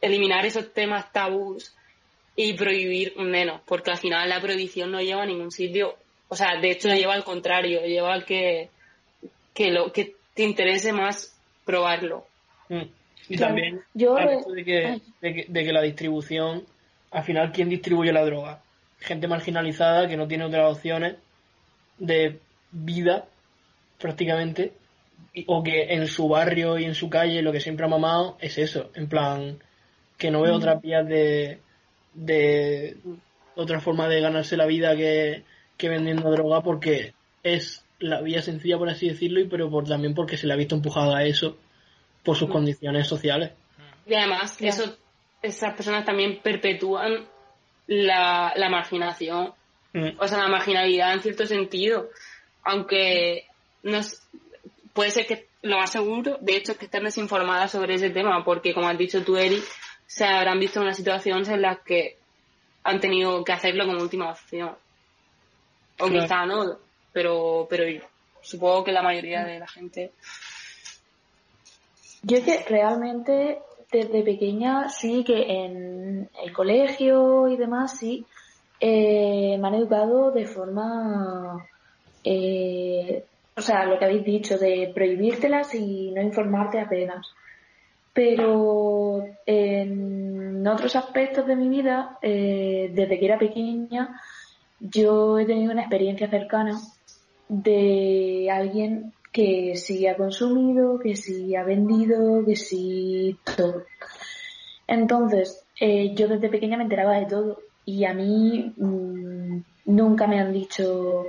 [0.00, 1.74] eliminar esos temas tabús
[2.34, 5.96] y prohibir menos, porque al final la prohibición no lleva a ningún sitio.
[6.28, 8.70] O sea, de hecho lleva al contrario, lleva al que,
[9.52, 12.24] que, lo, que te interese más probarlo.
[12.68, 12.82] Mm.
[13.28, 13.54] Y Claro.
[13.54, 16.64] también Yo de que, de, que, de que la distribución,
[17.10, 18.62] al final, ¿quién distribuye la droga?
[19.00, 21.16] Gente marginalizada que no tiene otras opciones
[21.98, 22.38] de
[22.70, 23.26] vida
[23.98, 24.72] prácticamente,
[25.34, 28.36] y- o que en su barrio y en su calle lo que siempre ha mamado
[28.40, 29.58] es eso, en plan,
[30.16, 31.60] que no ve otras vías de,
[32.14, 32.96] de
[33.56, 35.44] otra forma de ganarse la vida que,
[35.76, 40.14] que vendiendo droga porque es la vía sencilla, por así decirlo, y pero por, también
[40.14, 41.56] porque se le ha visto empujado a eso
[42.22, 43.52] por sus condiciones sociales.
[44.06, 44.96] Y además, eso,
[45.42, 47.26] esas personas también perpetúan
[47.90, 49.52] la, la marginación,
[49.92, 50.10] Mm.
[50.20, 52.10] o sea, la marginalidad en cierto sentido.
[52.62, 53.46] Aunque
[53.82, 54.22] no es-
[54.92, 58.44] puede ser que lo más seguro, de hecho, es que estén desinformadas sobre ese tema,
[58.44, 59.60] porque como has dicho tú, Eri,
[60.06, 62.16] se habrán visto en unas situaciones en las que
[62.84, 64.76] han tenido que hacerlo como última opción.
[65.98, 66.22] O Claro.
[66.22, 66.78] quizá no,
[67.12, 67.84] pero, pero
[68.42, 70.12] supongo que la mayoría de la gente.
[72.22, 73.58] Yo es que realmente
[73.92, 78.24] desde pequeña sí que en el colegio y demás sí
[78.80, 81.66] eh, me han educado de forma,
[82.24, 83.24] eh,
[83.56, 87.26] o sea, lo que habéis dicho, de prohibírtelas y no informarte apenas.
[88.12, 94.20] Pero en otros aspectos de mi vida, eh, desde que era pequeña,
[94.80, 96.80] yo he tenido una experiencia cercana
[97.48, 103.84] de alguien que sí ha consumido, que sí ha vendido, que sí todo.
[104.86, 110.40] Entonces, eh, yo desde pequeña me enteraba de todo y a mí mm, nunca me
[110.40, 111.26] han dicho,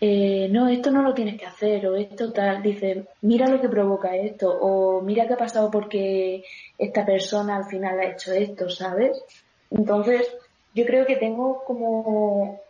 [0.00, 2.62] eh, no, esto no lo tienes que hacer o esto tal.
[2.62, 6.42] Dice, mira lo que provoca esto o mira qué ha pasado porque
[6.76, 9.22] esta persona al final ha hecho esto, ¿sabes?
[9.70, 10.28] Entonces,
[10.74, 12.60] yo creo que tengo como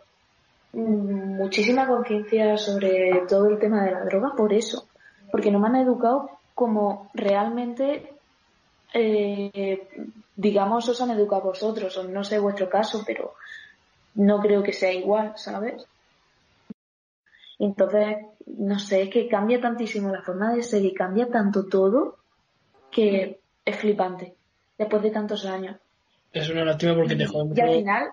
[0.74, 4.88] muchísima conciencia sobre todo el tema de la droga por eso,
[5.30, 8.12] porque no me han educado como realmente,
[8.92, 9.88] eh,
[10.37, 13.34] digamos, os han educado vosotros, o no sé vuestro caso, pero
[14.14, 15.87] no creo que sea igual, ¿sabes?
[17.58, 22.16] Entonces, no sé, es que cambia tantísimo la forma de ser y cambia tanto todo
[22.90, 24.34] que es flipante
[24.78, 25.76] después de tantos años.
[26.32, 28.10] Es una lástima porque te jode Y al final,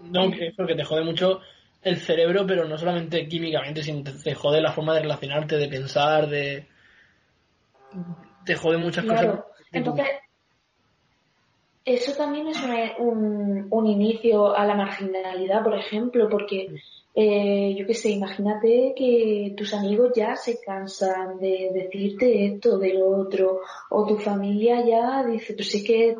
[0.00, 1.40] No, es porque te jode mucho
[1.82, 5.68] el cerebro, pero no solamente químicamente, sino te, te jode la forma de relacionarte, de
[5.68, 6.66] pensar, de.
[8.44, 9.54] Te jode muchas Claro, cosas.
[9.72, 10.06] entonces
[11.84, 12.58] eso también es
[12.98, 16.68] un, un inicio a la marginalidad, por ejemplo, porque
[17.14, 22.94] eh, yo qué sé, imagínate que tus amigos ya se cansan de decirte esto, de
[22.94, 26.14] lo otro, o tu familia ya dice, pues sí que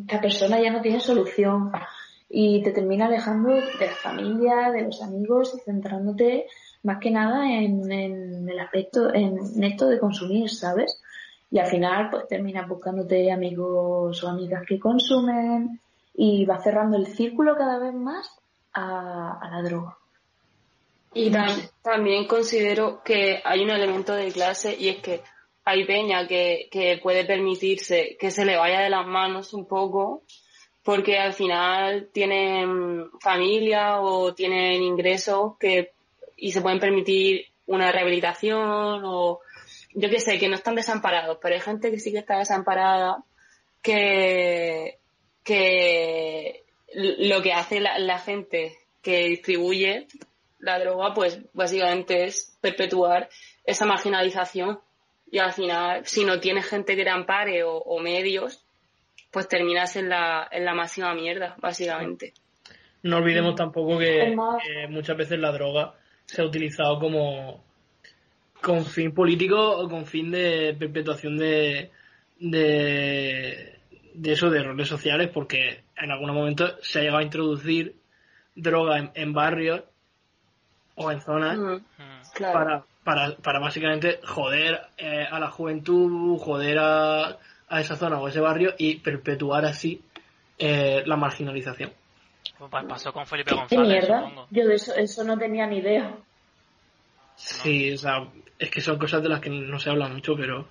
[0.00, 1.72] esta persona ya no tiene solución,
[2.28, 6.46] y te termina alejando de la familia, de los amigos y centrándote
[6.82, 11.00] más que nada en, en el aspecto, en esto de consumir, ¿sabes?
[11.50, 15.80] Y al final, pues terminas buscándote amigos o amigas que consumen
[16.14, 18.30] y vas cerrando el círculo cada vez más
[18.74, 19.96] a, la droga.
[21.14, 25.22] Y tam- también considero que hay un elemento de clase y es que
[25.64, 30.22] hay peña que, que puede permitirse que se le vaya de las manos un poco
[30.88, 35.92] porque al final tienen familia o tienen ingresos que
[36.34, 39.40] y se pueden permitir una rehabilitación o
[39.92, 43.22] yo qué sé, que no están desamparados, pero hay gente que sí que está desamparada
[43.82, 44.96] que,
[45.44, 50.06] que lo que hace la, gente que distribuye
[50.58, 53.28] la droga, pues básicamente es perpetuar
[53.64, 54.80] esa marginalización.
[55.30, 58.64] Y al final, si no tienes gente que te ampare o medios,
[59.38, 62.32] pues terminas en la, en la máxima mierda, básicamente.
[63.04, 64.34] No olvidemos tampoco que,
[64.88, 65.94] muchas veces la droga
[66.26, 67.62] se ha utilizado como
[68.60, 71.92] con fin político o con fin de perpetuación de,
[72.40, 73.78] de,
[74.12, 77.94] de eso, de roles sociales, porque en algunos momentos se ha llegado a introducir
[78.56, 79.84] droga en, en barrios
[80.96, 81.76] o en zonas Mm.
[82.34, 82.58] claro.
[82.58, 88.28] para, para, para básicamente joder eh, a la juventud, joder a, a esa zona o
[88.28, 90.02] ese barrio y perpetuar así
[90.58, 91.92] eh, la marginalización.
[92.70, 94.20] Pa- pasó con Felipe ¿Qué González, mierda?
[94.22, 94.46] supongo.
[94.50, 96.16] Yo de eso, eso no tenía ni idea.
[97.36, 98.26] Sí, o sea,
[98.58, 100.66] es que son cosas de las que no se habla mucho, pero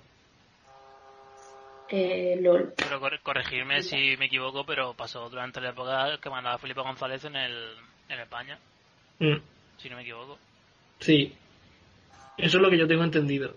[1.88, 2.74] Eh, LOL.
[2.76, 7.24] Pero cor- corregirme si me equivoco, pero pasó durante la época que mandaba Felipe González
[7.24, 7.74] en el
[8.10, 8.58] en España,
[9.18, 9.36] mm,
[9.78, 10.38] si no me equivoco.
[11.00, 11.34] sí.
[12.36, 13.54] Eso es lo que yo tengo entendido.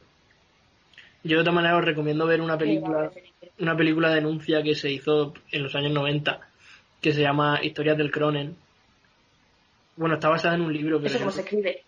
[1.24, 3.12] Yo de otra manera os recomiendo ver una película,
[3.60, 6.40] una película de denuncia que se hizo en los años 90,
[7.02, 8.56] que se llama Historias del Cronen.
[9.98, 11.84] Bueno, está basada en un libro, pero Eso cómo se escribe.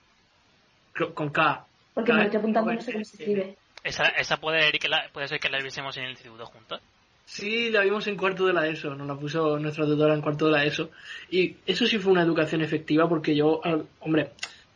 [1.13, 1.65] Con K.
[1.93, 3.55] Porque me K- estoy apuntando no sé cómo se escribe.
[3.83, 6.81] Esa, esa puede, ir que la, puede ser que la viésemos en el instituto juntas.
[7.25, 10.45] Sí, la vimos en cuarto de la ESO, nos la puso nuestra tutora en cuarto
[10.45, 10.91] de la ESO.
[11.31, 13.61] Y eso sí fue una educación efectiva porque yo,
[14.01, 14.31] hombre,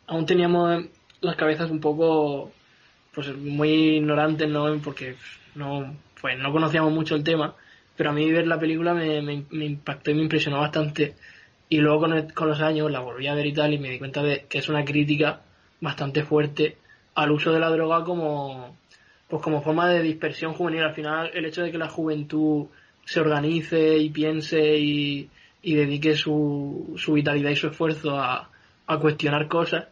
[0.07, 0.85] aún teníamos
[1.21, 2.51] las cabezas un poco,
[3.17, 4.79] pues muy ignorantes, ¿no?
[4.83, 5.15] Porque
[5.55, 7.55] no, pues no conocíamos mucho el tema,
[7.95, 11.15] pero a mí ver la película me, me, impactó y me impresionó bastante.
[11.67, 13.97] Y luego con, con los años la volví a ver y tal y me di
[13.97, 15.41] cuenta de que es una crítica
[15.81, 16.77] bastante fuerte
[17.15, 18.77] al uso de la droga como
[19.27, 20.83] pues como forma de dispersión juvenil.
[20.83, 22.67] Al final el hecho de que la juventud
[23.03, 25.27] se organice y piense y,
[25.63, 28.51] y dedique su, su vitalidad y su esfuerzo a,
[28.85, 29.87] a cuestionar cosas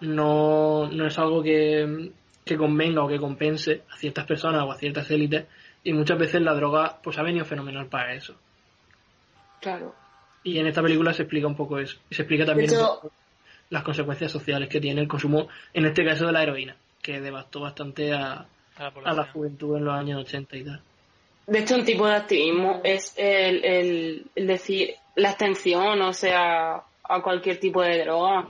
[0.00, 2.10] no, no es algo que,
[2.44, 5.46] que convenga o que compense a ciertas personas o a ciertas élites
[5.82, 8.34] y muchas veces la droga pues ha venido fenomenal para eso.
[9.60, 9.94] Claro.
[10.42, 11.98] Y en esta película se explica un poco eso.
[12.10, 13.12] Y se explica también hecho- poco
[13.70, 17.60] las consecuencias sociales que tiene el consumo, en este caso de la heroína, que devastó
[17.60, 18.46] bastante a, A
[18.78, 19.26] la a la población.
[19.32, 20.80] juventud en los años 80 y tal.
[21.46, 26.82] De hecho, un tipo de activismo es el, el, el decir la abstención, o sea,
[27.02, 28.48] a cualquier tipo de droga.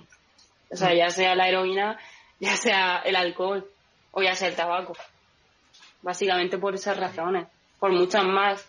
[0.70, 1.98] O sea, ya sea la heroína,
[2.40, 3.66] ya sea el alcohol
[4.14, 4.94] o ya sea el tabaco.
[6.02, 7.46] Básicamente por esas razones,
[7.78, 8.66] por muchas más.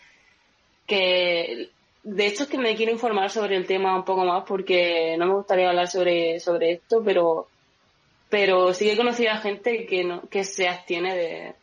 [0.87, 1.69] Que
[2.03, 5.25] de hecho es que me quiero informar sobre el tema un poco más porque no
[5.25, 7.47] me gustaría hablar sobre, sobre esto, pero
[8.29, 11.55] pero sí que he conocido a gente que no, que se abstiene de,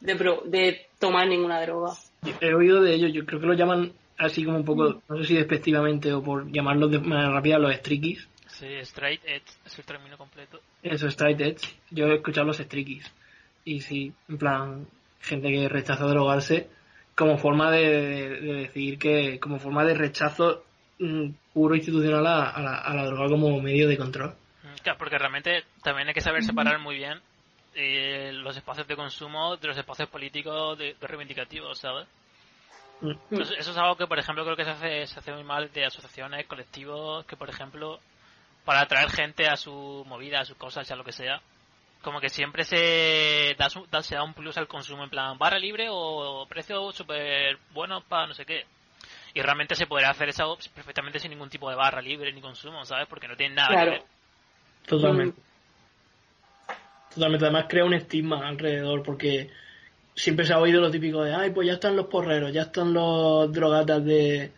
[0.00, 1.94] de, pro- de tomar ninguna droga.
[2.40, 5.24] He oído de ellos, yo creo que lo llaman así como un poco, no sé
[5.24, 8.26] si despectivamente o por llamarlos de manera rápida, los strikis.
[8.48, 10.60] Sí, straight edge es el término completo.
[10.82, 11.68] Eso, straight edge.
[11.90, 13.04] Yo he escuchado los strikis.
[13.68, 14.86] Y sí, en plan,
[15.20, 16.68] gente que rechaza drogarse
[17.14, 20.64] como forma de, de- de decir que, como forma de rechazo
[20.98, 24.30] mm, puro institucional a, a la, a la droga como medio de control.
[24.62, 27.20] Mm, Claro, porque realmente también hay que saber separar muy bien
[27.74, 32.06] eh, los espacios de consumo de los espacios políticos de, de reivindicativos, ¿sabes?
[33.02, 33.10] Mm.
[33.32, 35.70] Eso, eso es algo que, por ejemplo, creo que se hace, se hace muy mal
[35.72, 38.00] de asociaciones, colectivos, que, por ejemplo,
[38.64, 41.40] para atraer gente a su movida, a sus cosas, a lo que sea,
[42.02, 43.68] como que siempre se da,
[44.02, 48.28] se da un plus al consumo, en plan, barra libre o precio súper bueno para
[48.28, 48.64] no sé qué.
[49.34, 52.84] Y realmente se podría hacer eso perfectamente sin ningún tipo de barra libre ni consumo,
[52.84, 53.06] ¿sabes?
[53.08, 53.90] Porque no tiene nada Claro.
[53.92, 54.06] que ver.
[54.86, 55.40] Totalmente.
[57.14, 57.44] Totalmente.
[57.46, 59.50] Además crea un estigma alrededor porque
[60.14, 62.92] siempre se ha oído lo típico de, ay, pues ya están los porreros, ya están
[62.92, 64.52] los drogatas de...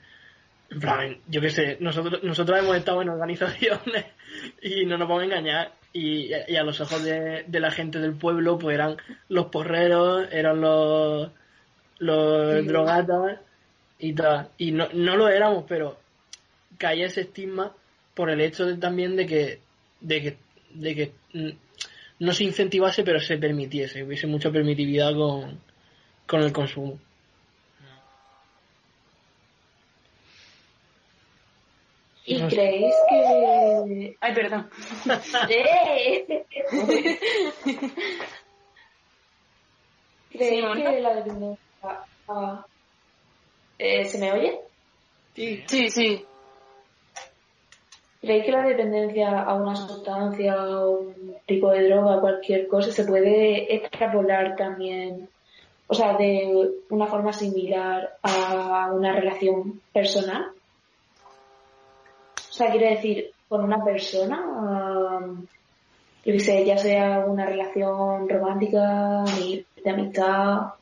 [0.70, 4.06] En plan, yo qué sé, nosotros, nosotros hemos estado en organizaciones
[4.62, 5.72] y no nos vamos a engañar.
[5.92, 8.96] Y, y a los ojos de, de la gente del pueblo, pues eran
[9.28, 11.30] los porreros, eran los,
[11.98, 12.66] los Sí.
[12.66, 13.40] drogatas
[13.98, 14.50] y tal.
[14.56, 15.98] Y no, no lo éramos, pero
[16.78, 17.74] caía ese estigma
[18.14, 19.60] por el hecho de, también de que,
[20.00, 20.36] de que,
[20.74, 21.50] de que mm,
[22.20, 25.58] no se incentivase, pero se permitiese, hubiese mucha permitividad con,
[26.26, 27.00] con el consumo.
[32.26, 34.16] ¿Y No creéis que...
[34.20, 34.70] Ay, perdón.
[40.30, 41.58] ¿Creéis Sí, que la dependencia...
[42.28, 42.64] a-
[43.78, 44.60] eh, ¿Se me oye?
[45.34, 45.64] Sí.
[45.66, 46.24] Sí, sí.
[48.20, 53.04] ¿Creéis que la dependencia a una sustancia o un tipo de droga, cualquier cosa, se
[53.06, 55.28] puede extrapolar también,
[55.86, 60.52] o sea, de una forma similar a una relación personal?
[62.50, 65.46] O sea, quiero decir, con una persona, um,
[66.24, 70.74] yo qué sé, ya sea una relación romántica, de amistad.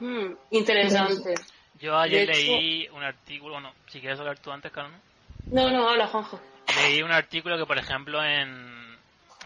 [0.00, 1.34] Hmm, interesante.
[1.78, 4.98] Yo ayer leí un artículo, bueno, si quieres hablar tú antes, Carmen.
[5.50, 6.40] No, no, habla, Juanjo.
[6.82, 8.96] Leí un artículo que, por ejemplo, en,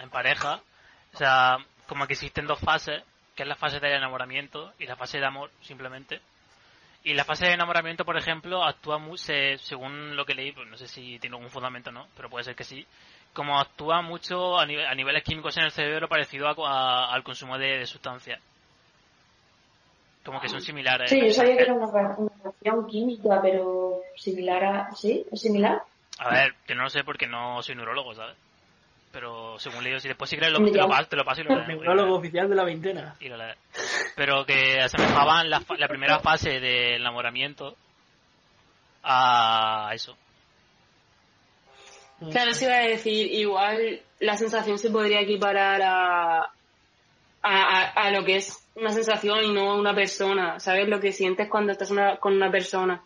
[0.00, 0.60] en pareja,
[1.12, 3.02] o sea, como que existen dos fases,
[3.34, 6.20] que es la fase del enamoramiento y la fase de amor, simplemente.
[7.02, 10.68] Y la fase de enamoramiento, por ejemplo, actúa muy, se- según lo que leí, pues
[10.68, 12.86] no sé si tiene algún fundamento o no, pero puede ser que sí,
[13.32, 16.54] como actúa mucho a, nive- a niveles químicos en el cerebro parecido a-
[17.08, 18.40] a- al consumo de, de sustancias.
[20.24, 21.08] Como que son similares.
[21.08, 21.86] Sí, yo sabía que era una,
[22.18, 24.90] una reacción química, pero similar a...
[24.94, 25.24] ¿Sí?
[25.32, 25.82] ¿Es similar?
[26.18, 28.36] A ver, que no lo sé porque no soy neurólogo, ¿sabes?
[29.12, 31.50] Pero según leo, si después si quieres lo, te, lo te lo paso y lo
[31.54, 31.68] El lees.
[31.68, 33.16] neurólogo oficial de la veintena.
[33.20, 33.56] Y lo lees.
[34.14, 37.76] Pero que asemejaban la, fa- la primera fase del enamoramiento
[39.02, 40.16] a eso.
[42.30, 46.50] Claro, se iba a decir, igual la sensación se podría equiparar a, a,
[47.42, 50.60] a, a lo que es una sensación y no una persona.
[50.60, 53.02] ¿Sabes lo que sientes cuando estás una- con una persona?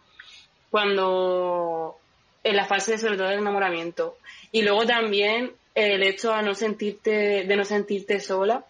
[0.71, 1.97] Cuando
[2.43, 4.17] en la fase sobre todo del enamoramiento.
[4.51, 8.65] Y luego también el hecho a no sentirte, de no sentirte sola.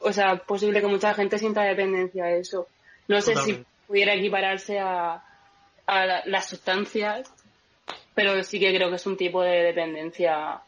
[0.00, 2.68] O sea, es posible que mucha gente sienta dependencia a eso.
[3.08, 5.22] No sé si pudiera equipararse a,
[5.86, 7.30] a la- las sustancias,
[8.14, 10.60] pero sí que creo que es un tipo de dependencia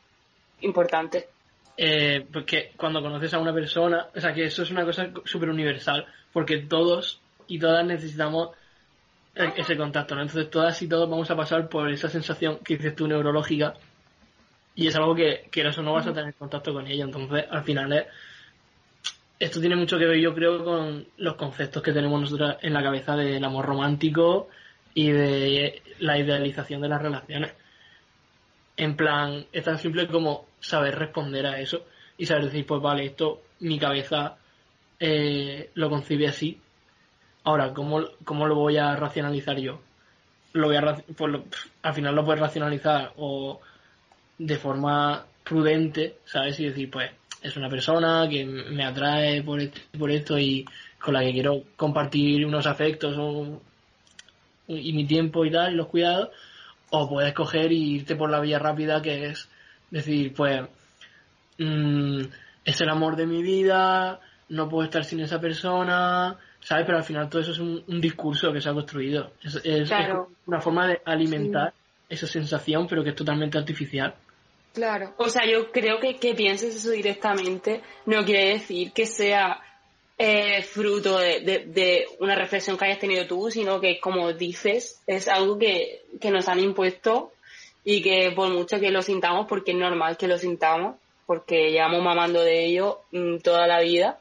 [0.62, 1.28] importante.
[1.76, 5.48] Eh, porque cuando conoces a una persona, o sea que eso es una cosa súper
[5.50, 8.50] universal, porque todos y todas necesitamos
[9.34, 10.22] e- ese contacto, ¿no?
[10.22, 13.74] Entonces todas y todos vamos a pasar por esa sensación que dices tú neurológica
[14.74, 17.64] y es algo que quieras o no vas a tener contacto con ella, entonces al
[17.64, 18.06] final es
[19.38, 22.82] esto tiene mucho que ver yo creo con los conceptos que tenemos nosotros en la
[22.82, 24.48] cabeza del amor romántico
[24.92, 27.54] y de la idealización de las relaciones.
[28.76, 31.86] En plan, es tan simple como saber responder a eso
[32.18, 34.36] y saber decir, pues vale, esto mi cabeza
[34.98, 36.58] eh, lo concibe así.
[37.44, 39.80] Ahora, ¿cómo, ¿cómo lo voy a racionalizar yo?
[40.52, 40.82] Lo voy a,
[41.16, 41.44] pues lo-
[41.82, 43.60] al final lo puedes racionalizar o
[44.42, 46.58] de forma prudente, ¿sabes?
[46.60, 47.10] Y decir, pues
[47.42, 50.64] es una persona que me atrae por esto, por esto y
[50.98, 53.60] con la que quiero compartir unos afectos o-
[54.68, 56.30] y mi tiempo y tal, y los cuidados,
[56.90, 59.48] o puedes coger y irte por la vía rápida que es
[59.90, 60.62] decir, pues
[61.58, 62.20] mm,
[62.64, 66.84] es el amor de mi vida, no puedo estar sin esa persona, ¿sabes?
[66.86, 69.32] Pero al final todo eso es un, un discurso que se ha construido.
[69.42, 69.88] Es, es-
[70.46, 71.72] una forma de alimentar
[72.08, 74.14] esa sensación, pero que es totalmente artificial.
[74.72, 75.14] Claro.
[75.16, 79.60] O sea, yo creo que que pienses eso directamente no quiere decir que sea
[80.22, 85.58] eh, fruto de, una reflexión que hayas tenido tú, sino que, como dices, es algo
[85.58, 87.32] que, que nos han impuesto
[87.84, 92.02] y que por mucho que lo sintamos, porque es normal que lo sintamos, porque llevamos
[92.02, 94.20] mamando de ello mm, toda la vida,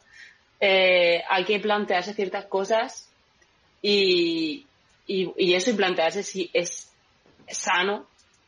[0.62, 3.10] eh, hay que plantearse ciertas cosas
[3.82, 4.66] y,
[5.06, 6.94] y, eso y plantearse si es
[7.50, 8.08] sano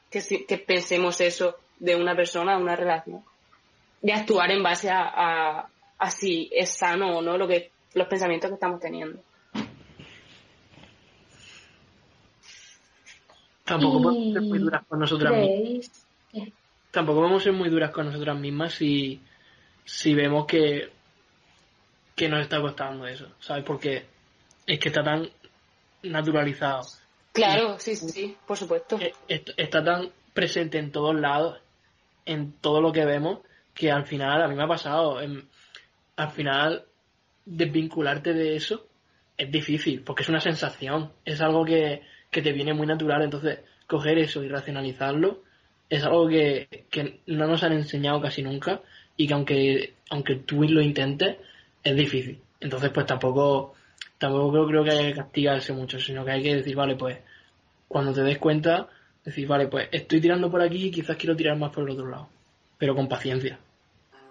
[0.09, 3.23] que, que pensemos eso de una persona, de una relación.
[4.03, 8.07] Y actuar en base a, a, a si es sano o no lo que, los
[8.07, 9.19] pensamientos que estamos teniendo.
[13.65, 16.07] Tampoco Y podemos ser muy duras con nosotras mismas.
[16.91, 19.21] Tampoco podemos ser muy duras con nosotras mismas si,
[19.85, 20.89] si vemos que,
[22.15, 23.63] que nos está costando eso, ¿sabes?
[23.63, 24.05] Porque
[24.67, 25.29] es que está tan
[26.03, 26.81] naturalizado,
[27.33, 28.99] Claro, sí, sí, sí, por supuesto.
[29.29, 31.60] est- está tan presente en todos lados,
[32.25, 33.39] en todo lo que vemos,
[33.73, 36.85] que al final, a mí me ha pasado, al final
[37.45, 38.87] desvincularte de eso
[39.37, 43.59] es difícil, porque es una sensación, es algo que, que te viene muy natural, entonces
[43.87, 45.41] coger eso y racionalizarlo
[45.91, 48.81] es algo que, que no nos han enseñado casi nunca
[49.17, 51.35] y que aunque, aunque tú lo intentes,
[51.83, 52.39] es difícil.
[52.61, 53.73] Entonces pues tampoco,
[54.17, 57.17] tampoco creo, creo que haya que castigarse mucho, sino que hay que decir, vale, pues
[57.89, 58.87] cuando te des cuenta,
[59.23, 62.07] decir, vale, pues estoy tirando por aquí y quizás quiero tirar más por el otro
[62.09, 62.29] lado,
[62.77, 63.59] pero con paciencia.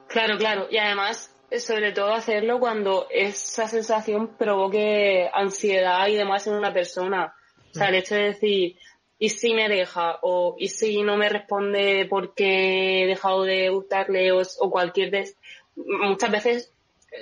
[0.09, 0.67] Claro, claro.
[0.71, 7.35] Y además, sobre todo hacerlo cuando esa sensación provoque ansiedad y demás en una persona.
[7.71, 8.77] O sea, el hecho de decir,
[9.21, 10.19] ¿y si me deja?
[10.23, 14.33] O ¿y si no me responde porque he dejado de gustarle?
[14.33, 15.11] O, o cualquier...
[15.11, 15.37] des-
[15.77, 16.73] Muchas veces,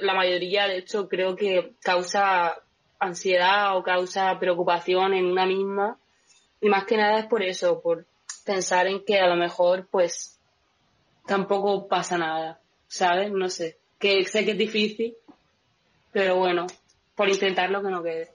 [0.01, 2.57] la mayoría, de hecho, creo que causa
[2.99, 5.99] ansiedad o causa preocupación en una misma.
[6.61, 8.07] Y más que nada es por eso, por
[8.45, 10.39] pensar en que a lo mejor, pues,
[11.27, 13.31] tampoco pasa nada, ¿sabes?
[13.31, 13.77] No sé.
[13.99, 15.17] Que sé que es difícil,
[16.13, 16.67] pero bueno,
[17.15, 18.31] por intentarlo que no quede.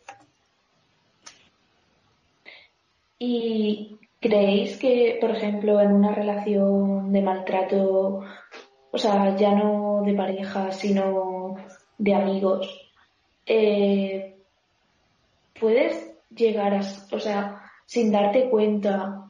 [3.17, 8.21] ¿Y creéis que, por ejemplo, en una relación de maltrato,
[8.91, 11.55] o sea, ya no de pareja, sino
[11.97, 12.91] de amigos,
[13.45, 14.35] eh,
[15.59, 19.23] puedes llegar a, o sea, sin darte cuenta,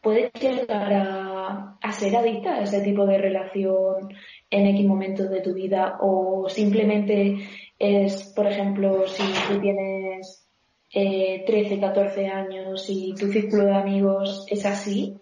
[0.00, 4.14] puedes llegar a, ser adicta a ese tipo de relación
[4.50, 7.36] en X momentos de tu vida o simplemente
[7.78, 10.46] es, por ejemplo, si tú tienes
[10.92, 15.16] eh, 13, 14 años y tu círculo de amigos es así,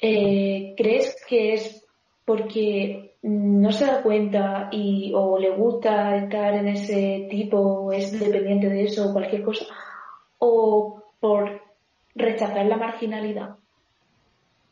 [0.00, 1.86] eh, ¿crees que es
[2.24, 8.18] porque no se da cuenta y o le gusta estar en ese tipo o es
[8.18, 9.66] dependiente de eso o cualquier cosa?
[10.38, 11.69] ¿O por
[12.14, 13.56] rechazar la marginalidad?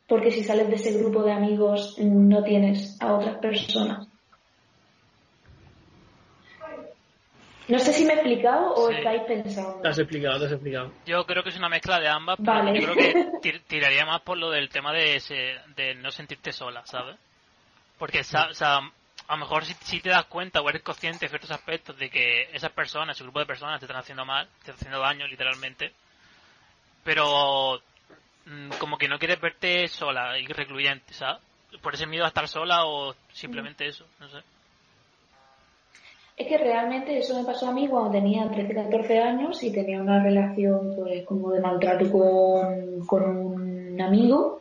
[0.06, 4.08] Porque si sales de ese grupo de amigos no tienes a otras personas.
[7.68, 8.94] No sé si me he explicado o Sí.
[8.94, 9.82] estáis pensando.
[9.82, 10.92] Te has explicado, te has explicado.
[11.04, 12.74] Yo creo que es una mezcla de ambas, pero Vale.
[12.74, 13.12] yo creo que
[13.42, 17.16] tir- tiraría más por lo del tema de, ese- de no sentirte sola, ¿sabes?
[17.98, 21.26] Porque, sa- o sea, a lo mejor si, si te das cuenta o eres consciente
[21.26, 24.46] de ciertos aspectos de que esas personas, ese grupo de personas te están haciendo mal,
[24.46, 25.92] te están haciendo daño literalmente,
[27.08, 27.80] pero
[28.44, 31.38] mm, como que no quieres verte sola y recluyente, ¿sabes?
[31.80, 34.36] Por ese miedo a estar sola o simplemente eso, no sé.
[36.36, 40.02] Es que realmente eso me pasó a mí cuando tenía 13, 14 años y tenía
[40.02, 44.60] una relación pues como de maltrato con, con un amigo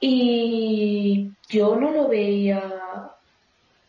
[0.00, 2.62] y yo no lo veía,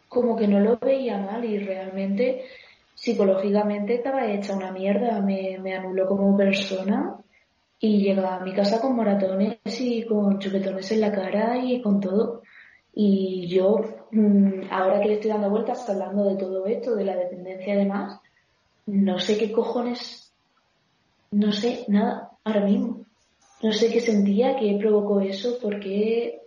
[0.10, 2.44] como que no lo veía mal y realmente
[2.94, 7.18] psicológicamente estaba hecha una mierda, me, me anuló como persona
[7.80, 12.00] y llegaba a mi casa con moratones y con chupetones en la cara y con
[12.00, 12.42] todo.
[12.94, 13.80] Y yo,
[14.12, 17.78] mm, ahora que le estoy dando vueltas hablando de todo esto, de la dependencia y
[17.78, 18.20] demás,
[18.88, 20.34] no sé qué cojones,
[21.32, 23.06] no sé nada ahora mismo.
[23.62, 26.42] No sé qué sentía, qué provocó eso, por qué,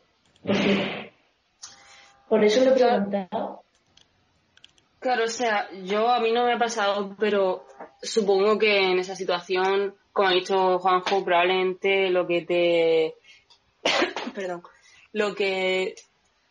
[0.44, 1.12] por qué.
[2.28, 3.62] Por eso lo he preguntado.
[5.00, 7.64] Claro, o sea, yo a mí no me ha pasado, pero
[8.02, 13.14] supongo que en esa situación, como ha dicho Juanjo, probablemente lo que te,
[14.34, 14.62] perdón,
[15.12, 15.94] lo que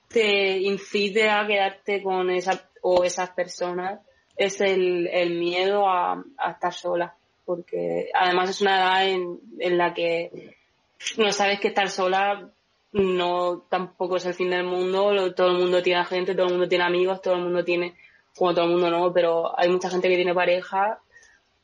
[0.07, 3.99] te incite a quedarte con esa o esas personas
[4.35, 9.93] es el, el miedo a, estar sola, porque además es una edad en, en la
[9.93, 10.55] que
[11.17, 12.49] no sabes que estar sola
[12.91, 16.67] no tampoco es el fin del mundo, todo el mundo tiene gente, todo el mundo
[16.67, 17.95] tiene amigos, todo el mundo tiene,
[18.35, 20.99] como todo el mundo no, pero hay mucha gente que tiene pareja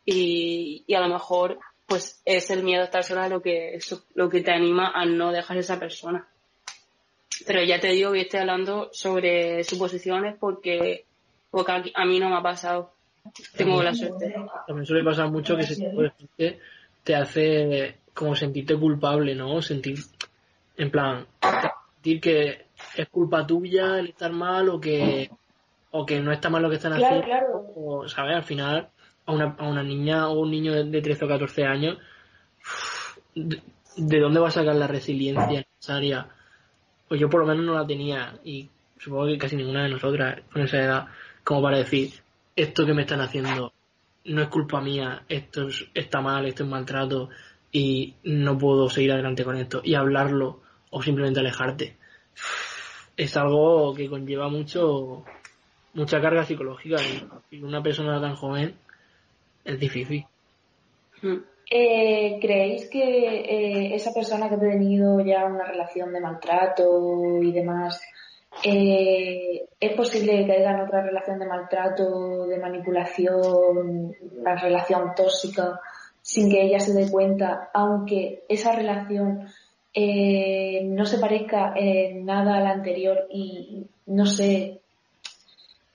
[0.05, 1.57] y, y a lo mejor
[1.87, 3.79] pues es el miedo a estar sola lo que,
[4.15, 6.27] lo que te anima a no dejar esa persona.
[7.45, 11.05] Pero ya te digo que estoy hablando sobre suposiciones porque,
[11.51, 12.91] porque aquí- a mí no me ha pasado.
[13.57, 14.33] Tengo la suerte.
[14.67, 16.59] También suele pasar mucho que ese tipo de gente
[17.03, 19.61] te hace como sentirte culpable, ¿no?
[19.61, 19.97] Sentir,
[20.77, 21.25] en plan,
[21.93, 22.65] sentir que
[22.95, 25.29] es culpa tuya el estar mal o que,
[25.91, 27.25] o que no está mal lo que están Claro, haciendo.
[27.25, 27.73] claro.
[27.75, 28.35] O, ¿sabes?
[28.35, 28.89] Al final,
[29.25, 31.97] a una, a una niña o un niño de, de 13 o 14 años,
[33.33, 33.61] ¿de,
[33.97, 36.27] de dónde va a sacar la resiliencia necesaria?
[37.07, 38.69] Pues yo por lo menos no la tenía y
[38.99, 41.05] supongo que casi ninguna de nosotras con esa edad,
[41.43, 42.11] como para decir,
[42.55, 43.73] esto que me están haciendo
[44.25, 47.29] no es culpa mía, esto es- está mal, esto es maltrato
[47.71, 51.97] y no puedo seguir adelante con esto y hablarlo o simplemente alejarte.
[53.17, 55.23] Es algo que conlleva mucho
[55.93, 56.97] mucha carga psicológica
[57.51, 58.75] y una persona tan joven
[59.65, 60.25] es difícil.
[61.21, 61.37] Mm.
[61.69, 67.51] Eh, ¿Creéis que eh, esa persona que ha tenido ya una relación de maltrato y
[67.51, 67.99] demás,
[68.63, 75.79] eh, es posible que caiga en otra relación de maltrato, de manipulación, una relación tóxica,
[76.21, 79.47] sin que ella se dé cuenta, aunque esa relación
[79.97, 84.81] no se parezca en nada a la anterior y no sé,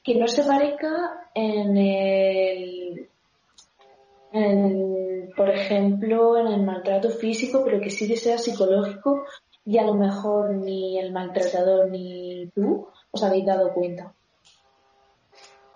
[0.02, 3.08] que no se parezca en el
[4.32, 9.24] en, por ejemplo, en el maltrato físico, pero que sí que sea psicológico
[9.64, 14.12] y a lo mejor ni el maltratador ni tú os habéis dado cuenta.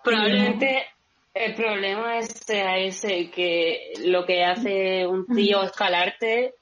[0.03, 0.85] Probablemente
[1.33, 6.55] el problema sea ese, que lo que hace un tío es calarte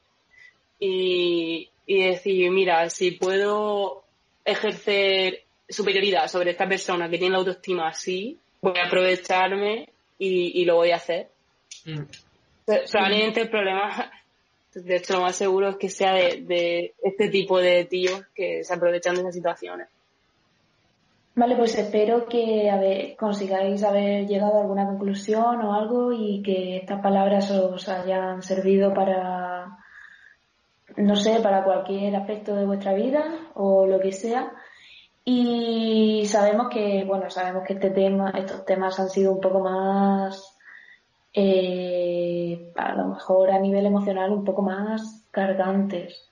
[0.78, 4.05] y, decir, mira, si puedo
[4.45, 9.88] ejercer superioridad sobre esta persona que tiene la autoestima así, voy a aprovecharme
[10.18, 11.31] y lo voy a hacer.
[11.84, 12.02] Mm.
[12.64, 14.10] Probablemente el problema,
[14.74, 18.74] de hecho lo más seguro es que sea de, este tipo de tíos que se
[18.74, 19.88] aprovechan de esas situaciones.
[21.34, 22.78] Vale, pues espero que a
[23.16, 28.92] consigáis haber llegado a alguna conclusión o algo y que estas palabras os hayan servido
[28.92, 29.78] para,
[30.96, 34.52] no sé, para cualquier aspecto de vuestra vida o lo que sea.
[35.24, 40.58] Y sabemos que, bueno, sabemos que este tema, estos temas han sido un poco más,
[41.34, 46.28] eh, a lo mejor a nivel emocional un poco más cargantes.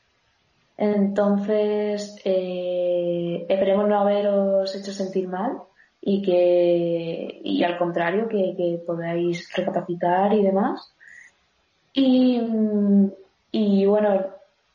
[0.77, 5.59] Entonces, eh, esperemos no haberos hecho sentir mal
[6.01, 10.95] y que, y al contrario, que, que podáis recapacitar y demás.
[11.93, 12.41] Y,
[13.53, 14.27] y bueno,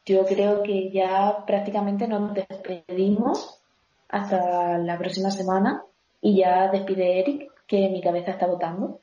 [0.06, 3.60] yo creo que ya prácticamente nos despedimos
[4.10, 5.84] hasta la próxima semana
[6.22, 9.00] y ya despide Eric, que mi cabeza está votando.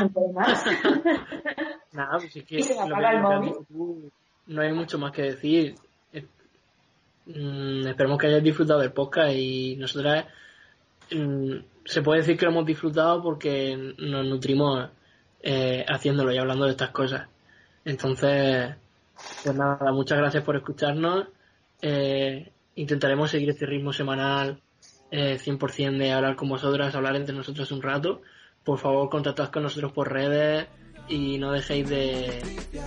[0.00, 0.64] No puedo más.
[1.92, 3.52] Nada, pues es que Y se me apaga el móvil.
[3.68, 4.10] tú,
[4.46, 5.74] no hay mucho más que decir.
[7.26, 10.26] Mm, esperemos que hayáis disfrutado del podcast y nosotras
[11.10, 11.54] mm,
[11.84, 14.90] se puede decir que lo hemos disfrutado porque nos nutrimos
[15.42, 17.28] eh, haciéndolo y hablando de estas cosas.
[17.84, 18.74] Entonces,
[19.42, 21.28] pues nada, muchas gracias por escucharnos.
[21.80, 24.60] Eh, intentaremos seguir este ritmo semanal
[25.10, 28.22] eh, 100% de hablar con vosotras, hablar entre nosotros un rato.
[28.64, 30.66] Por favor, contactad con nosotros por redes
[31.08, 32.42] y no dejéis de,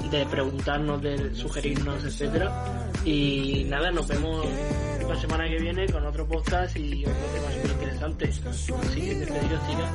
[0.10, 2.92] de preguntarnos, de sugerirnos, etcétera.
[3.06, 4.46] Y nada, nos vemos
[5.08, 8.30] la semana que viene con otro podcast y otro tema súper interesante.
[8.50, 9.92] Así que despediros, chicas.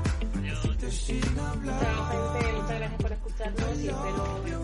[1.62, 4.61] Muchas gracias por escucharnos y espero.